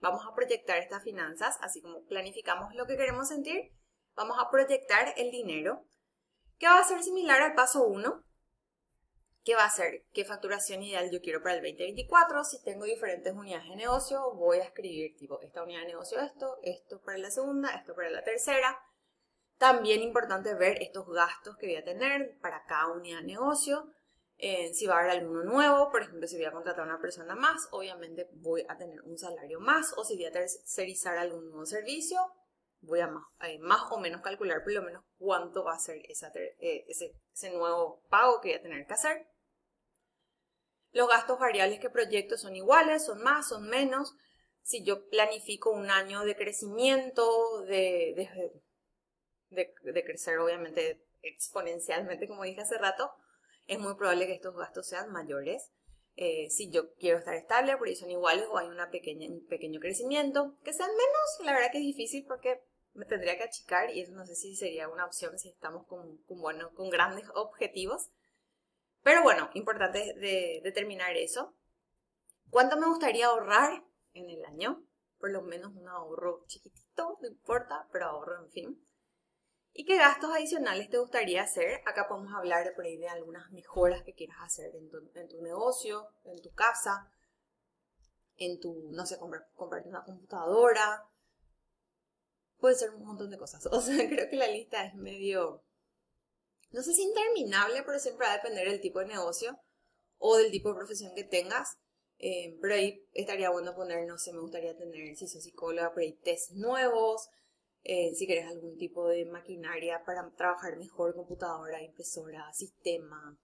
Vamos 0.00 0.26
a 0.26 0.34
proyectar 0.34 0.78
estas 0.78 1.02
finanzas, 1.02 1.56
así 1.60 1.80
como 1.80 2.04
planificamos 2.04 2.74
lo 2.74 2.86
que 2.86 2.96
queremos 2.96 3.28
sentir, 3.28 3.72
vamos 4.16 4.38
a 4.40 4.50
proyectar 4.50 5.14
el 5.16 5.30
dinero, 5.30 5.84
que 6.58 6.66
va 6.66 6.78
a 6.78 6.84
ser 6.84 7.02
similar 7.02 7.42
al 7.42 7.54
paso 7.54 7.84
1, 7.84 8.24
que 9.44 9.54
va 9.54 9.64
a 9.64 9.70
ser 9.70 10.06
qué 10.12 10.24
facturación 10.24 10.82
ideal 10.82 11.10
yo 11.10 11.20
quiero 11.20 11.42
para 11.42 11.56
el 11.56 11.62
2024. 11.62 12.44
Si 12.44 12.62
tengo 12.62 12.84
diferentes 12.84 13.32
unidades 13.32 13.68
de 13.68 13.76
negocio, 13.76 14.32
voy 14.34 14.58
a 14.58 14.64
escribir 14.64 15.16
tipo 15.16 15.40
esta 15.42 15.62
unidad 15.62 15.80
de 15.80 15.88
negocio 15.88 16.18
esto, 16.20 16.58
esto 16.62 17.00
para 17.02 17.18
la 17.18 17.30
segunda, 17.30 17.74
esto 17.74 17.94
para 17.94 18.10
la 18.10 18.24
tercera. 18.24 18.80
También 19.58 20.00
importante 20.00 20.54
ver 20.54 20.82
estos 20.82 21.06
gastos 21.08 21.56
que 21.58 21.66
voy 21.66 21.76
a 21.76 21.84
tener 21.84 22.38
para 22.40 22.64
cada 22.64 22.88
unidad 22.88 23.18
de 23.18 23.26
negocio. 23.26 23.92
Eh, 24.38 24.72
si 24.74 24.86
va 24.86 24.96
a 24.96 25.00
haber 25.00 25.10
alguno 25.12 25.44
nuevo, 25.44 25.90
por 25.90 26.02
ejemplo, 26.02 26.26
si 26.26 26.36
voy 26.36 26.46
a 26.46 26.52
contratar 26.52 26.80
a 26.80 26.88
una 26.88 27.00
persona 27.00 27.36
más, 27.36 27.68
obviamente 27.70 28.28
voy 28.32 28.64
a 28.68 28.76
tener 28.76 29.02
un 29.02 29.16
salario 29.16 29.60
más. 29.60 29.92
O 29.96 30.04
si 30.04 30.16
voy 30.16 30.24
a 30.24 30.32
tercerizar 30.32 31.18
algún 31.18 31.50
nuevo 31.50 31.66
servicio, 31.66 32.18
voy 32.86 33.00
a 33.00 33.08
más, 33.08 33.24
eh, 33.42 33.58
más 33.58 33.90
o 33.90 33.98
menos 33.98 34.22
calcular 34.22 34.62
por 34.62 34.72
lo 34.72 34.82
menos 34.82 35.04
cuánto 35.18 35.64
va 35.64 35.74
a 35.74 35.78
ser 35.78 35.96
eh, 35.96 36.84
ese, 36.88 37.14
ese 37.32 37.50
nuevo 37.50 38.02
pago 38.08 38.40
que 38.40 38.50
voy 38.50 38.58
a 38.58 38.62
tener 38.62 38.86
que 38.86 38.94
hacer. 38.94 39.26
Los 40.92 41.08
gastos 41.08 41.40
variables 41.40 41.80
que 41.80 41.90
proyecto 41.90 42.38
son 42.38 42.54
iguales, 42.54 43.04
son 43.04 43.20
más, 43.22 43.48
son 43.48 43.68
menos. 43.68 44.14
Si 44.62 44.84
yo 44.84 45.08
planifico 45.08 45.70
un 45.70 45.90
año 45.90 46.24
de 46.24 46.36
crecimiento, 46.36 47.62
de, 47.62 48.30
de, 49.50 50.04
crecer 50.04 50.38
obviamente 50.38 51.04
exponencialmente, 51.22 52.28
como 52.28 52.44
dije 52.44 52.60
hace 52.60 52.78
rato, 52.78 53.10
es 53.66 53.80
muy 53.80 53.94
probable 53.96 54.26
que 54.26 54.34
estos 54.34 54.54
gastos 54.54 54.86
sean 54.86 55.10
mayores. 55.10 55.72
Eh, 56.16 56.48
si 56.50 56.70
yo 56.70 56.94
quiero 56.94 57.18
estar 57.18 57.34
estable, 57.34 57.76
por 57.76 57.88
ahí 57.88 57.96
son 57.96 58.12
iguales 58.12 58.46
o 58.48 58.58
hay 58.58 58.68
un 58.68 59.46
pequeño 59.48 59.80
crecimiento. 59.80 60.56
Que 60.62 60.72
sean 60.72 60.90
menos, 60.90 61.44
la 61.44 61.54
verdad 61.54 61.72
que 61.72 61.78
es 61.78 61.84
difícil 61.84 62.24
porque 62.24 62.62
me 62.94 63.04
tendría 63.04 63.36
que 63.36 63.44
achicar 63.44 63.90
y 63.90 64.00
eso 64.00 64.12
no 64.12 64.24
sé 64.26 64.34
si 64.34 64.56
sería 64.56 64.88
una 64.88 65.04
opción 65.04 65.38
si 65.38 65.50
estamos 65.50 65.86
con, 65.86 66.18
con, 66.24 66.40
bueno, 66.40 66.72
con 66.74 66.90
grandes 66.90 67.28
objetivos. 67.34 68.10
Pero 69.02 69.22
bueno, 69.22 69.50
importante 69.54 70.14
determinar 70.62 71.16
eso. 71.16 71.54
¿Cuánto 72.50 72.76
me 72.76 72.86
gustaría 72.86 73.26
ahorrar 73.26 73.84
en 74.14 74.30
el 74.30 74.44
año? 74.44 74.82
Por 75.18 75.30
lo 75.30 75.42
menos 75.42 75.74
un 75.74 75.88
ahorro 75.88 76.44
chiquitito, 76.46 77.18
no 77.20 77.28
importa, 77.28 77.88
pero 77.92 78.06
ahorro 78.06 78.44
en 78.44 78.50
fin. 78.50 78.86
¿Y 79.76 79.84
qué 79.84 79.96
gastos 79.98 80.30
adicionales 80.30 80.88
te 80.88 80.98
gustaría 80.98 81.42
hacer? 81.42 81.80
Acá 81.84 82.06
podemos 82.08 82.32
hablar 82.32 82.72
por 82.76 82.84
ahí 82.84 82.96
de 82.96 83.08
algunas 83.08 83.50
mejoras 83.50 84.04
que 84.04 84.14
quieras 84.14 84.38
hacer 84.40 84.70
en 84.76 84.88
tu, 85.28 85.42
negocio, 85.42 86.06
en 86.24 86.40
tu 86.40 86.52
casa, 86.54 87.10
en 88.36 88.60
tu, 88.60 88.90
no 88.92 89.04
sé, 89.04 89.18
comprar, 89.18 89.48
comprarte 89.56 89.88
una 89.88 90.04
computadora. 90.04 91.04
Puede 92.58 92.74
ser 92.74 92.90
un 92.90 93.04
montón 93.04 93.30
de 93.30 93.38
cosas. 93.38 93.66
O 93.70 93.80
sea, 93.80 94.08
creo 94.08 94.28
que 94.28 94.36
la 94.36 94.48
lista 94.48 94.84
es 94.84 94.94
medio 94.94 95.64
no 96.74 96.82
sé 96.82 96.92
si 96.92 97.04
interminable, 97.04 97.84
pero 97.84 98.00
siempre 98.00 98.26
va 98.26 98.32
a 98.32 98.36
depender 98.36 98.68
del 98.68 98.80
tipo 98.80 98.98
de 98.98 99.06
negocio 99.06 99.56
o 100.18 100.36
del 100.36 100.50
tipo 100.50 100.70
de 100.70 100.74
profesión 100.74 101.14
que 101.14 101.22
tengas. 101.22 101.78
Eh, 102.18 102.58
pero 102.60 102.74
ahí 102.74 103.06
estaría 103.12 103.50
bueno 103.50 103.76
poner, 103.76 104.06
no 104.08 104.18
sé, 104.18 104.32
me 104.32 104.40
gustaría 104.40 104.76
tener, 104.76 105.16
si 105.16 105.28
sos 105.28 105.44
psicóloga, 105.44 105.92
por 105.92 106.02
ahí 106.02 106.14
test 106.24 106.50
nuevos, 106.52 107.28
eh, 107.84 108.12
si 108.16 108.26
quieres 108.26 108.48
algún 108.48 108.76
tipo 108.76 109.06
de 109.06 109.24
maquinaria 109.24 110.02
para 110.04 110.28
trabajar 110.36 110.76
mejor, 110.76 111.14
computadora, 111.14 111.80
impresora, 111.80 112.52
sistema, 112.52 113.38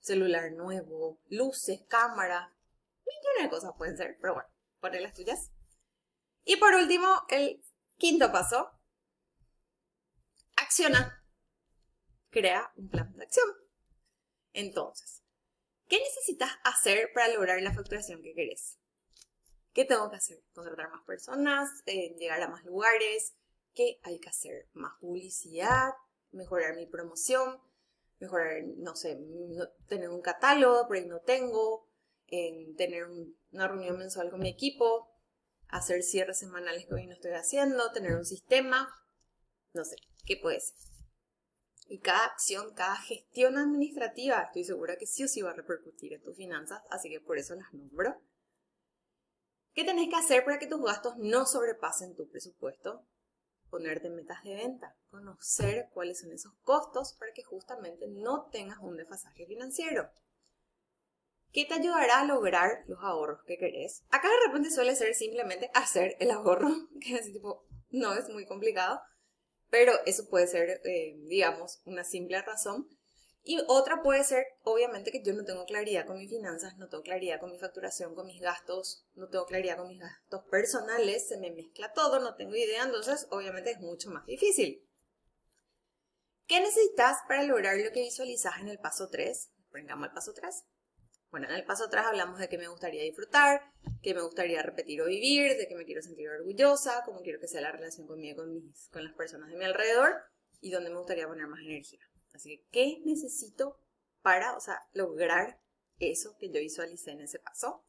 celular 0.00 0.52
nuevo, 0.52 1.18
luces, 1.28 1.82
cámara, 1.88 2.54
millones 3.04 3.42
de 3.42 3.50
cosas 3.50 3.72
pueden 3.76 3.98
ser, 3.98 4.16
pero 4.18 4.32
bueno, 4.32 4.48
poner 4.80 5.02
las 5.02 5.14
tuyas. 5.14 5.50
Y 6.44 6.56
por 6.56 6.74
último, 6.74 7.06
el 7.28 7.62
quinto 7.96 8.30
paso, 8.32 8.70
acciona 10.56 11.22
crea 12.32 12.72
un 12.76 12.88
plan 12.88 13.12
de 13.14 13.24
acción. 13.24 13.46
Entonces, 14.52 15.22
¿qué 15.86 15.98
necesitas 16.00 16.50
hacer 16.64 17.10
para 17.14 17.28
lograr 17.28 17.60
la 17.62 17.72
facturación 17.72 18.22
que 18.22 18.34
querés? 18.34 18.78
¿Qué 19.72 19.84
tengo 19.84 20.10
que 20.10 20.16
hacer? 20.16 20.42
Contratar 20.52 20.90
más 20.90 21.04
personas, 21.04 21.70
eh, 21.86 22.14
llegar 22.18 22.42
a 22.42 22.48
más 22.48 22.64
lugares, 22.64 23.34
¿qué 23.74 24.00
hay 24.02 24.18
que 24.18 24.28
hacer? 24.28 24.68
Más 24.72 24.92
publicidad, 25.00 25.92
mejorar 26.32 26.74
mi 26.74 26.86
promoción, 26.86 27.60
mejorar, 28.18 28.62
no 28.76 28.96
sé, 28.96 29.18
tener 29.86 30.08
un 30.08 30.20
catálogo, 30.20 30.86
por 30.86 30.96
ahí 30.96 31.06
no 31.06 31.20
tengo, 31.20 31.88
tener 32.76 33.08
una 33.52 33.68
reunión 33.68 33.98
mensual 33.98 34.30
con 34.30 34.40
mi 34.40 34.48
equipo, 34.48 35.11
hacer 35.72 36.02
cierres 36.02 36.38
semanales 36.38 36.86
que 36.86 36.94
hoy 36.94 37.06
no 37.06 37.14
estoy 37.14 37.32
haciendo, 37.32 37.90
tener 37.92 38.14
un 38.14 38.26
sistema, 38.26 38.88
no 39.72 39.84
sé, 39.84 39.96
¿qué 40.26 40.36
puede 40.36 40.60
ser? 40.60 40.76
Y 41.88 42.00
cada 42.00 42.26
acción, 42.26 42.74
cada 42.74 42.96
gestión 42.96 43.56
administrativa, 43.56 44.42
estoy 44.42 44.64
segura 44.64 44.96
que 44.96 45.06
sí 45.06 45.24
o 45.24 45.28
sí 45.28 45.40
va 45.42 45.50
a 45.50 45.54
repercutir 45.54 46.12
en 46.12 46.22
tus 46.22 46.36
finanzas, 46.36 46.82
así 46.90 47.08
que 47.08 47.20
por 47.20 47.38
eso 47.38 47.54
las 47.54 47.72
nombro. 47.72 48.22
¿Qué 49.72 49.84
tenés 49.84 50.10
que 50.10 50.16
hacer 50.16 50.44
para 50.44 50.58
que 50.58 50.66
tus 50.66 50.82
gastos 50.82 51.14
no 51.16 51.46
sobrepasen 51.46 52.14
tu 52.14 52.28
presupuesto? 52.28 53.08
Ponerte 53.70 54.10
metas 54.10 54.44
de 54.44 54.54
venta, 54.54 54.94
conocer 55.10 55.88
cuáles 55.94 56.20
son 56.20 56.32
esos 56.32 56.52
costos 56.60 57.14
para 57.18 57.32
que 57.32 57.42
justamente 57.42 58.06
no 58.08 58.50
tengas 58.52 58.78
un 58.80 58.98
desfasaje 58.98 59.46
financiero. 59.46 60.10
¿Qué 61.52 61.64
te 61.66 61.74
ayudará 61.74 62.20
a 62.20 62.24
lograr 62.24 62.84
los 62.86 62.98
ahorros 63.02 63.42
que 63.46 63.58
querés? 63.58 64.04
Acá 64.10 64.28
de 64.28 64.46
repente 64.46 64.70
suele 64.70 64.96
ser 64.96 65.14
simplemente 65.14 65.70
hacer 65.74 66.16
el 66.18 66.30
ahorro, 66.30 66.70
que 67.00 67.14
es 67.14 67.32
tipo, 67.32 67.66
no 67.90 68.14
es 68.14 68.28
muy 68.30 68.46
complicado 68.46 69.00
pero 69.72 69.94
eso 70.04 70.28
puede 70.28 70.46
ser, 70.48 70.82
eh, 70.84 71.16
digamos, 71.28 71.80
una 71.86 72.04
simple 72.04 72.42
razón. 72.42 72.86
Y 73.42 73.58
otra 73.68 74.02
puede 74.02 74.22
ser, 74.22 74.44
obviamente, 74.64 75.10
que 75.10 75.22
yo 75.22 75.32
no 75.32 75.46
tengo 75.46 75.64
claridad 75.64 76.06
con 76.06 76.18
mis 76.18 76.28
finanzas, 76.28 76.76
no 76.76 76.90
tengo 76.90 77.02
claridad 77.02 77.40
con 77.40 77.50
mi 77.50 77.58
facturación, 77.58 78.14
con 78.14 78.26
mis 78.26 78.38
gastos, 78.38 79.06
no 79.14 79.30
tengo 79.30 79.46
claridad 79.46 79.78
con 79.78 79.88
mis 79.88 79.98
gastos 79.98 80.44
personales, 80.50 81.26
se 81.26 81.38
me 81.38 81.50
mezcla 81.50 81.90
todo, 81.94 82.20
no 82.20 82.34
tengo 82.34 82.54
idea, 82.54 82.82
entonces 82.84 83.26
obviamente 83.30 83.70
es 83.70 83.80
mucho 83.80 84.10
más 84.10 84.26
difícil. 84.26 84.86
¿Qué 86.46 86.60
necesitas 86.60 87.20
para 87.26 87.42
lograr 87.44 87.78
lo 87.78 87.92
que 87.92 88.02
visualizas 88.02 88.58
en 88.60 88.68
el 88.68 88.78
paso 88.78 89.08
3? 89.08 89.52
Vengamos 89.72 90.08
al 90.08 90.14
paso 90.14 90.34
3. 90.34 90.64
Bueno, 91.32 91.48
en 91.48 91.54
el 91.54 91.64
paso 91.64 91.84
atrás 91.86 92.04
hablamos 92.06 92.38
de 92.38 92.46
que 92.50 92.58
me 92.58 92.68
gustaría 92.68 93.02
disfrutar, 93.04 93.62
que 94.02 94.14
me 94.14 94.20
gustaría 94.20 94.62
repetir 94.62 95.00
o 95.00 95.06
vivir, 95.06 95.56
de 95.56 95.66
que 95.66 95.74
me 95.74 95.86
quiero 95.86 96.02
sentir 96.02 96.28
orgullosa, 96.28 97.02
cómo 97.06 97.22
quiero 97.22 97.40
que 97.40 97.48
sea 97.48 97.62
la 97.62 97.72
relación 97.72 98.06
conmigo, 98.06 98.42
con, 98.42 98.52
mis, 98.52 98.90
con 98.92 99.02
las 99.02 99.14
personas 99.14 99.48
de 99.48 99.56
mi 99.56 99.64
alrededor 99.64 100.24
y 100.60 100.70
dónde 100.70 100.90
me 100.90 100.98
gustaría 100.98 101.26
poner 101.26 101.46
más 101.46 101.60
energía. 101.60 102.06
Así 102.34 102.58
que, 102.58 102.66
¿qué 102.70 103.02
necesito 103.06 103.80
para, 104.20 104.54
o 104.58 104.60
sea, 104.60 104.86
lograr 104.92 105.58
eso 105.98 106.36
que 106.38 106.50
yo 106.50 106.60
visualicé 106.60 107.12
en 107.12 107.22
ese 107.22 107.38
paso? 107.38 107.82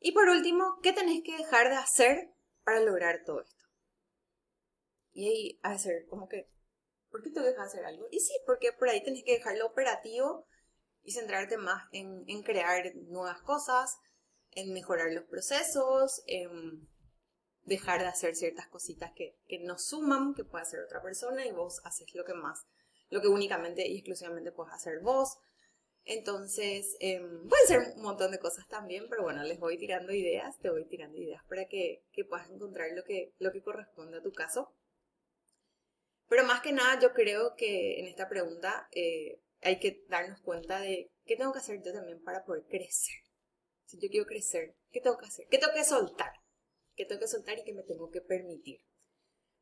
Y 0.00 0.12
por 0.12 0.30
último, 0.30 0.80
¿qué 0.82 0.94
tenés 0.94 1.22
que 1.22 1.36
dejar 1.36 1.68
de 1.68 1.76
hacer 1.76 2.30
para 2.64 2.80
lograr 2.80 3.24
todo 3.26 3.42
esto? 3.42 3.66
Y 5.12 5.28
ahí 5.28 5.60
hacer 5.62 6.06
como 6.06 6.30
que, 6.30 6.48
¿por 7.10 7.22
qué 7.22 7.28
te 7.28 7.40
dejas 7.40 7.66
hacer 7.66 7.84
algo? 7.84 8.08
Y 8.10 8.20
sí, 8.20 8.32
porque 8.46 8.72
por 8.72 8.88
ahí 8.88 9.04
tenés 9.04 9.22
que 9.22 9.34
dejarlo 9.34 9.66
operativo 9.66 10.46
y 11.04 11.12
centrarte 11.12 11.56
más 11.56 11.84
en, 11.92 12.42
crear 12.42 12.94
nuevas 12.94 13.40
cosas, 13.42 13.98
en 14.50 14.72
mejorar 14.72 15.12
los 15.12 15.24
procesos, 15.24 16.22
en 16.26 16.88
dejar 17.62 18.00
de 18.00 18.08
hacer 18.08 18.34
ciertas 18.34 18.68
cositas 18.68 19.12
que, 19.14 19.36
que 19.46 19.60
no 19.60 19.78
suman, 19.78 20.34
que 20.34 20.44
puede 20.44 20.62
hacer 20.62 20.80
otra 20.80 21.02
persona 21.02 21.46
y 21.46 21.52
vos 21.52 21.80
haces 21.84 22.14
lo 22.14 22.24
que 22.24 22.34
más, 22.34 22.66
lo 23.10 23.20
que 23.20 23.28
únicamente 23.28 23.86
y 23.86 23.96
exclusivamente 23.96 24.52
puedes 24.52 24.74
hacer 24.74 25.00
vos. 25.00 25.38
Entonces, 26.04 26.96
em, 26.98 27.48
pueden 27.48 27.66
ser 27.66 27.78
un 27.96 28.02
montón 28.02 28.32
de 28.32 28.40
cosas 28.40 28.66
también, 28.68 29.06
pero 29.08 29.22
bueno, 29.22 29.42
les 29.44 29.60
voy 29.60 29.78
tirando 29.78 30.12
ideas, 30.12 30.58
te 30.58 30.70
voy 30.70 30.84
tirando 30.86 31.16
ideas 31.18 31.44
para 31.48 31.66
que, 31.66 32.04
puedas 32.28 32.50
encontrar 32.50 32.90
lo 32.92 33.04
que, 33.04 33.34
lo 33.38 33.52
que 33.52 33.62
corresponde 33.62 34.18
a 34.18 34.22
tu 34.22 34.32
caso. 34.32 34.74
Pero 36.28 36.44
más 36.44 36.60
que 36.60 36.72
nada, 36.72 36.98
yo 36.98 37.12
creo 37.12 37.54
que 37.56 38.00
en 38.00 38.06
esta 38.06 38.28
pregunta 38.28 38.88
eh, 38.90 39.40
hay 39.62 39.78
que 39.78 40.04
darnos 40.08 40.40
cuenta 40.40 40.80
de 40.80 41.10
qué 41.24 41.36
tengo 41.36 41.52
que 41.52 41.60
hacer 41.60 41.80
yo 41.82 41.92
también 41.92 42.22
para 42.22 42.44
poder 42.44 42.64
crecer. 42.66 43.14
Si 43.84 43.98
yo 43.98 44.08
quiero 44.08 44.26
crecer, 44.26 44.76
¿qué 44.90 45.00
tengo 45.00 45.18
que 45.18 45.26
hacer? 45.26 45.46
¿Qué 45.48 45.58
tengo 45.58 45.72
que 45.72 45.84
soltar? 45.84 46.32
¿Qué 46.94 47.04
tengo 47.04 47.20
que 47.20 47.28
soltar 47.28 47.58
y 47.58 47.64
qué 47.64 47.72
me 47.72 47.84
tengo 47.84 48.10
que 48.10 48.20
permitir? 48.20 48.80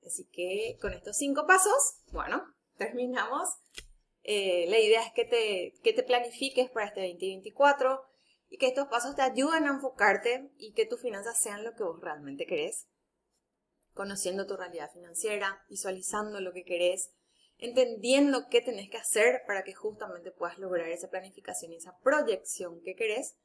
Así 0.04 0.26
que 0.32 0.78
con 0.80 0.92
estos 0.92 1.16
cinco 1.16 1.46
pasos, 1.46 2.02
bueno, 2.12 2.42
terminamos. 2.78 3.48
Eh, 4.22 4.66
la 4.68 4.78
idea 4.78 5.02
es 5.02 5.12
que 5.12 5.24
te, 5.24 5.74
que 5.82 5.92
te 5.92 6.02
planifiques 6.02 6.70
para 6.70 6.86
este 6.86 7.00
2024 7.00 8.02
y 8.48 8.58
que 8.58 8.66
estos 8.68 8.88
pasos 8.88 9.14
te 9.16 9.22
ayuden 9.22 9.64
a 9.64 9.70
enfocarte 9.70 10.50
y 10.58 10.72
que 10.72 10.86
tus 10.86 11.00
finanzas 11.00 11.40
sean 11.40 11.64
lo 11.64 11.74
que 11.74 11.84
vos 11.84 12.00
realmente 12.00 12.46
querés. 12.46 12.88
Conociendo 13.92 14.46
tu 14.46 14.56
realidad 14.56 14.90
financiera, 14.92 15.64
visualizando 15.68 16.40
lo 16.40 16.52
que 16.52 16.64
querés, 16.64 17.12
entendiendo 17.60 18.48
qué 18.48 18.60
tenés 18.60 18.90
que 18.90 18.96
hacer 18.96 19.42
para 19.46 19.62
que 19.62 19.74
justamente 19.74 20.30
puedas 20.30 20.58
lograr 20.58 20.88
esa 20.88 21.10
planificación 21.10 21.72
y 21.72 21.76
esa 21.76 21.98
proyección 22.02 22.80
que 22.82 22.96
querés. 22.96 23.36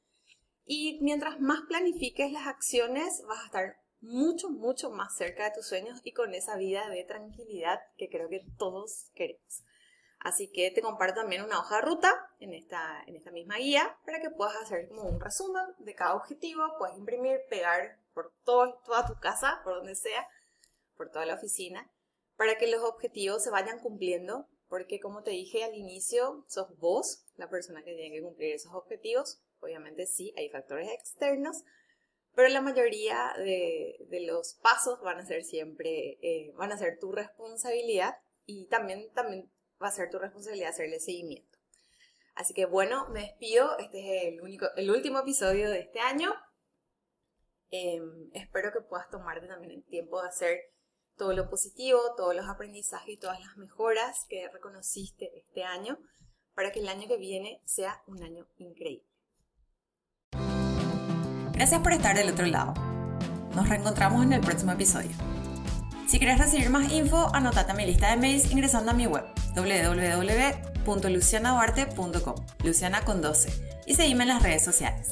Y 0.64 0.98
mientras 1.02 1.40
más 1.40 1.60
planifiques 1.68 2.32
las 2.32 2.46
acciones, 2.46 3.22
vas 3.28 3.42
a 3.42 3.46
estar 3.46 3.76
mucho, 4.00 4.50
mucho 4.50 4.90
más 4.90 5.16
cerca 5.16 5.44
de 5.44 5.54
tus 5.54 5.66
sueños 5.66 6.00
y 6.02 6.12
con 6.12 6.34
esa 6.34 6.56
vida 6.56 6.88
de 6.88 7.04
tranquilidad 7.04 7.80
que 7.96 8.08
creo 8.08 8.28
que 8.28 8.44
todos 8.58 9.10
queremos. 9.14 9.64
Así 10.20 10.50
que 10.50 10.70
te 10.70 10.82
comparto 10.82 11.20
también 11.20 11.44
una 11.44 11.60
hoja 11.60 11.76
de 11.76 11.82
ruta 11.82 12.30
en 12.40 12.52
esta, 12.54 13.02
en 13.06 13.16
esta 13.16 13.30
misma 13.30 13.56
guía 13.56 13.96
para 14.04 14.20
que 14.20 14.30
puedas 14.30 14.56
hacer 14.56 14.88
como 14.88 15.02
un 15.02 15.20
resumen 15.20 15.62
de 15.78 15.94
cada 15.94 16.14
objetivo, 16.14 16.62
puedes 16.78 16.96
imprimir, 16.96 17.40
pegar 17.48 18.00
por 18.12 18.32
todo, 18.44 18.80
toda 18.84 19.06
tu 19.06 19.20
casa, 19.20 19.60
por 19.62 19.76
donde 19.76 19.94
sea, 19.94 20.26
por 20.96 21.10
toda 21.10 21.26
la 21.26 21.34
oficina, 21.34 21.88
para 22.36 22.56
que 22.58 22.66
los 22.66 22.82
objetivos 22.82 23.42
se 23.42 23.50
vayan 23.50 23.80
cumpliendo, 23.80 24.48
porque 24.68 25.00
como 25.00 25.22
te 25.22 25.30
dije 25.30 25.64
al 25.64 25.74
inicio, 25.74 26.44
sos 26.48 26.76
vos 26.78 27.24
la 27.36 27.48
persona 27.48 27.82
que 27.82 27.94
tiene 27.94 28.14
que 28.14 28.22
cumplir 28.22 28.54
esos 28.54 28.74
objetivos. 28.74 29.40
Obviamente 29.60 30.06
sí, 30.06 30.34
hay 30.36 30.50
factores 30.50 30.90
externos, 30.90 31.64
pero 32.34 32.48
la 32.48 32.60
mayoría 32.60 33.32
de, 33.38 33.96
los 34.26 34.54
pasos 34.62 35.00
van 35.00 35.18
a 35.18 35.26
ser 35.26 35.44
siempre, 35.44 36.18
eh, 36.20 36.52
van 36.56 36.72
a 36.72 36.78
ser 36.78 36.98
tu 36.98 37.12
responsabilidad 37.12 38.18
y 38.44 38.66
también, 38.66 39.10
también 39.14 39.50
va 39.82 39.88
a 39.88 39.92
ser 39.92 40.10
tu 40.10 40.18
responsabilidad 40.18 40.70
hacerle 40.70 41.00
seguimiento. 41.00 41.58
Así 42.34 42.52
que 42.52 42.66
bueno, 42.66 43.08
me 43.08 43.22
despido. 43.22 43.78
Este 43.78 44.00
es 44.00 44.34
el, 44.34 44.42
único, 44.42 44.66
el 44.76 44.90
último 44.90 45.20
episodio 45.20 45.70
de 45.70 45.80
este 45.80 46.00
año. 46.00 46.34
Em, 47.70 48.30
espero 48.34 48.70
que 48.72 48.82
puedas 48.82 49.08
tomarte 49.10 49.46
también 49.48 49.72
el 49.72 49.84
tiempo 49.84 50.20
de 50.20 50.28
hacer 50.28 50.60
todo 51.16 51.32
lo 51.32 51.48
positivo, 51.48 51.98
todos 52.16 52.34
los 52.34 52.48
aprendizajes 52.48 53.08
y 53.08 53.16
todas 53.16 53.40
las 53.40 53.56
mejoras 53.56 54.26
que 54.28 54.48
reconociste 54.52 55.30
este 55.36 55.64
año 55.64 55.98
para 56.54 56.72
que 56.72 56.80
el 56.80 56.88
año 56.88 57.06
que 57.08 57.16
viene 57.16 57.62
sea 57.64 58.02
un 58.06 58.22
año 58.22 58.46
increíble. 58.58 59.06
Gracias 61.52 61.80
por 61.80 61.92
estar 61.92 62.16
del 62.16 62.30
otro 62.30 62.46
lado. 62.46 62.74
Nos 63.54 63.68
reencontramos 63.68 64.22
en 64.22 64.34
el 64.34 64.40
próximo 64.40 64.72
episodio. 64.72 65.10
Si 66.06 66.18
quieres 66.18 66.38
recibir 66.38 66.70
más 66.70 66.92
info, 66.92 67.34
anotate 67.34 67.72
a 67.72 67.74
mi 67.74 67.86
lista 67.86 68.10
de 68.10 68.16
mails 68.16 68.52
ingresando 68.52 68.92
a 68.92 68.94
mi 68.94 69.06
web 69.06 69.24
www.lucianaduarte.com, 69.56 72.34
Luciana 72.62 73.04
con 73.04 73.20
12, 73.22 73.82
y 73.86 73.94
seguime 73.94 74.24
en 74.24 74.28
las 74.28 74.42
redes 74.42 74.64
sociales. 74.64 75.08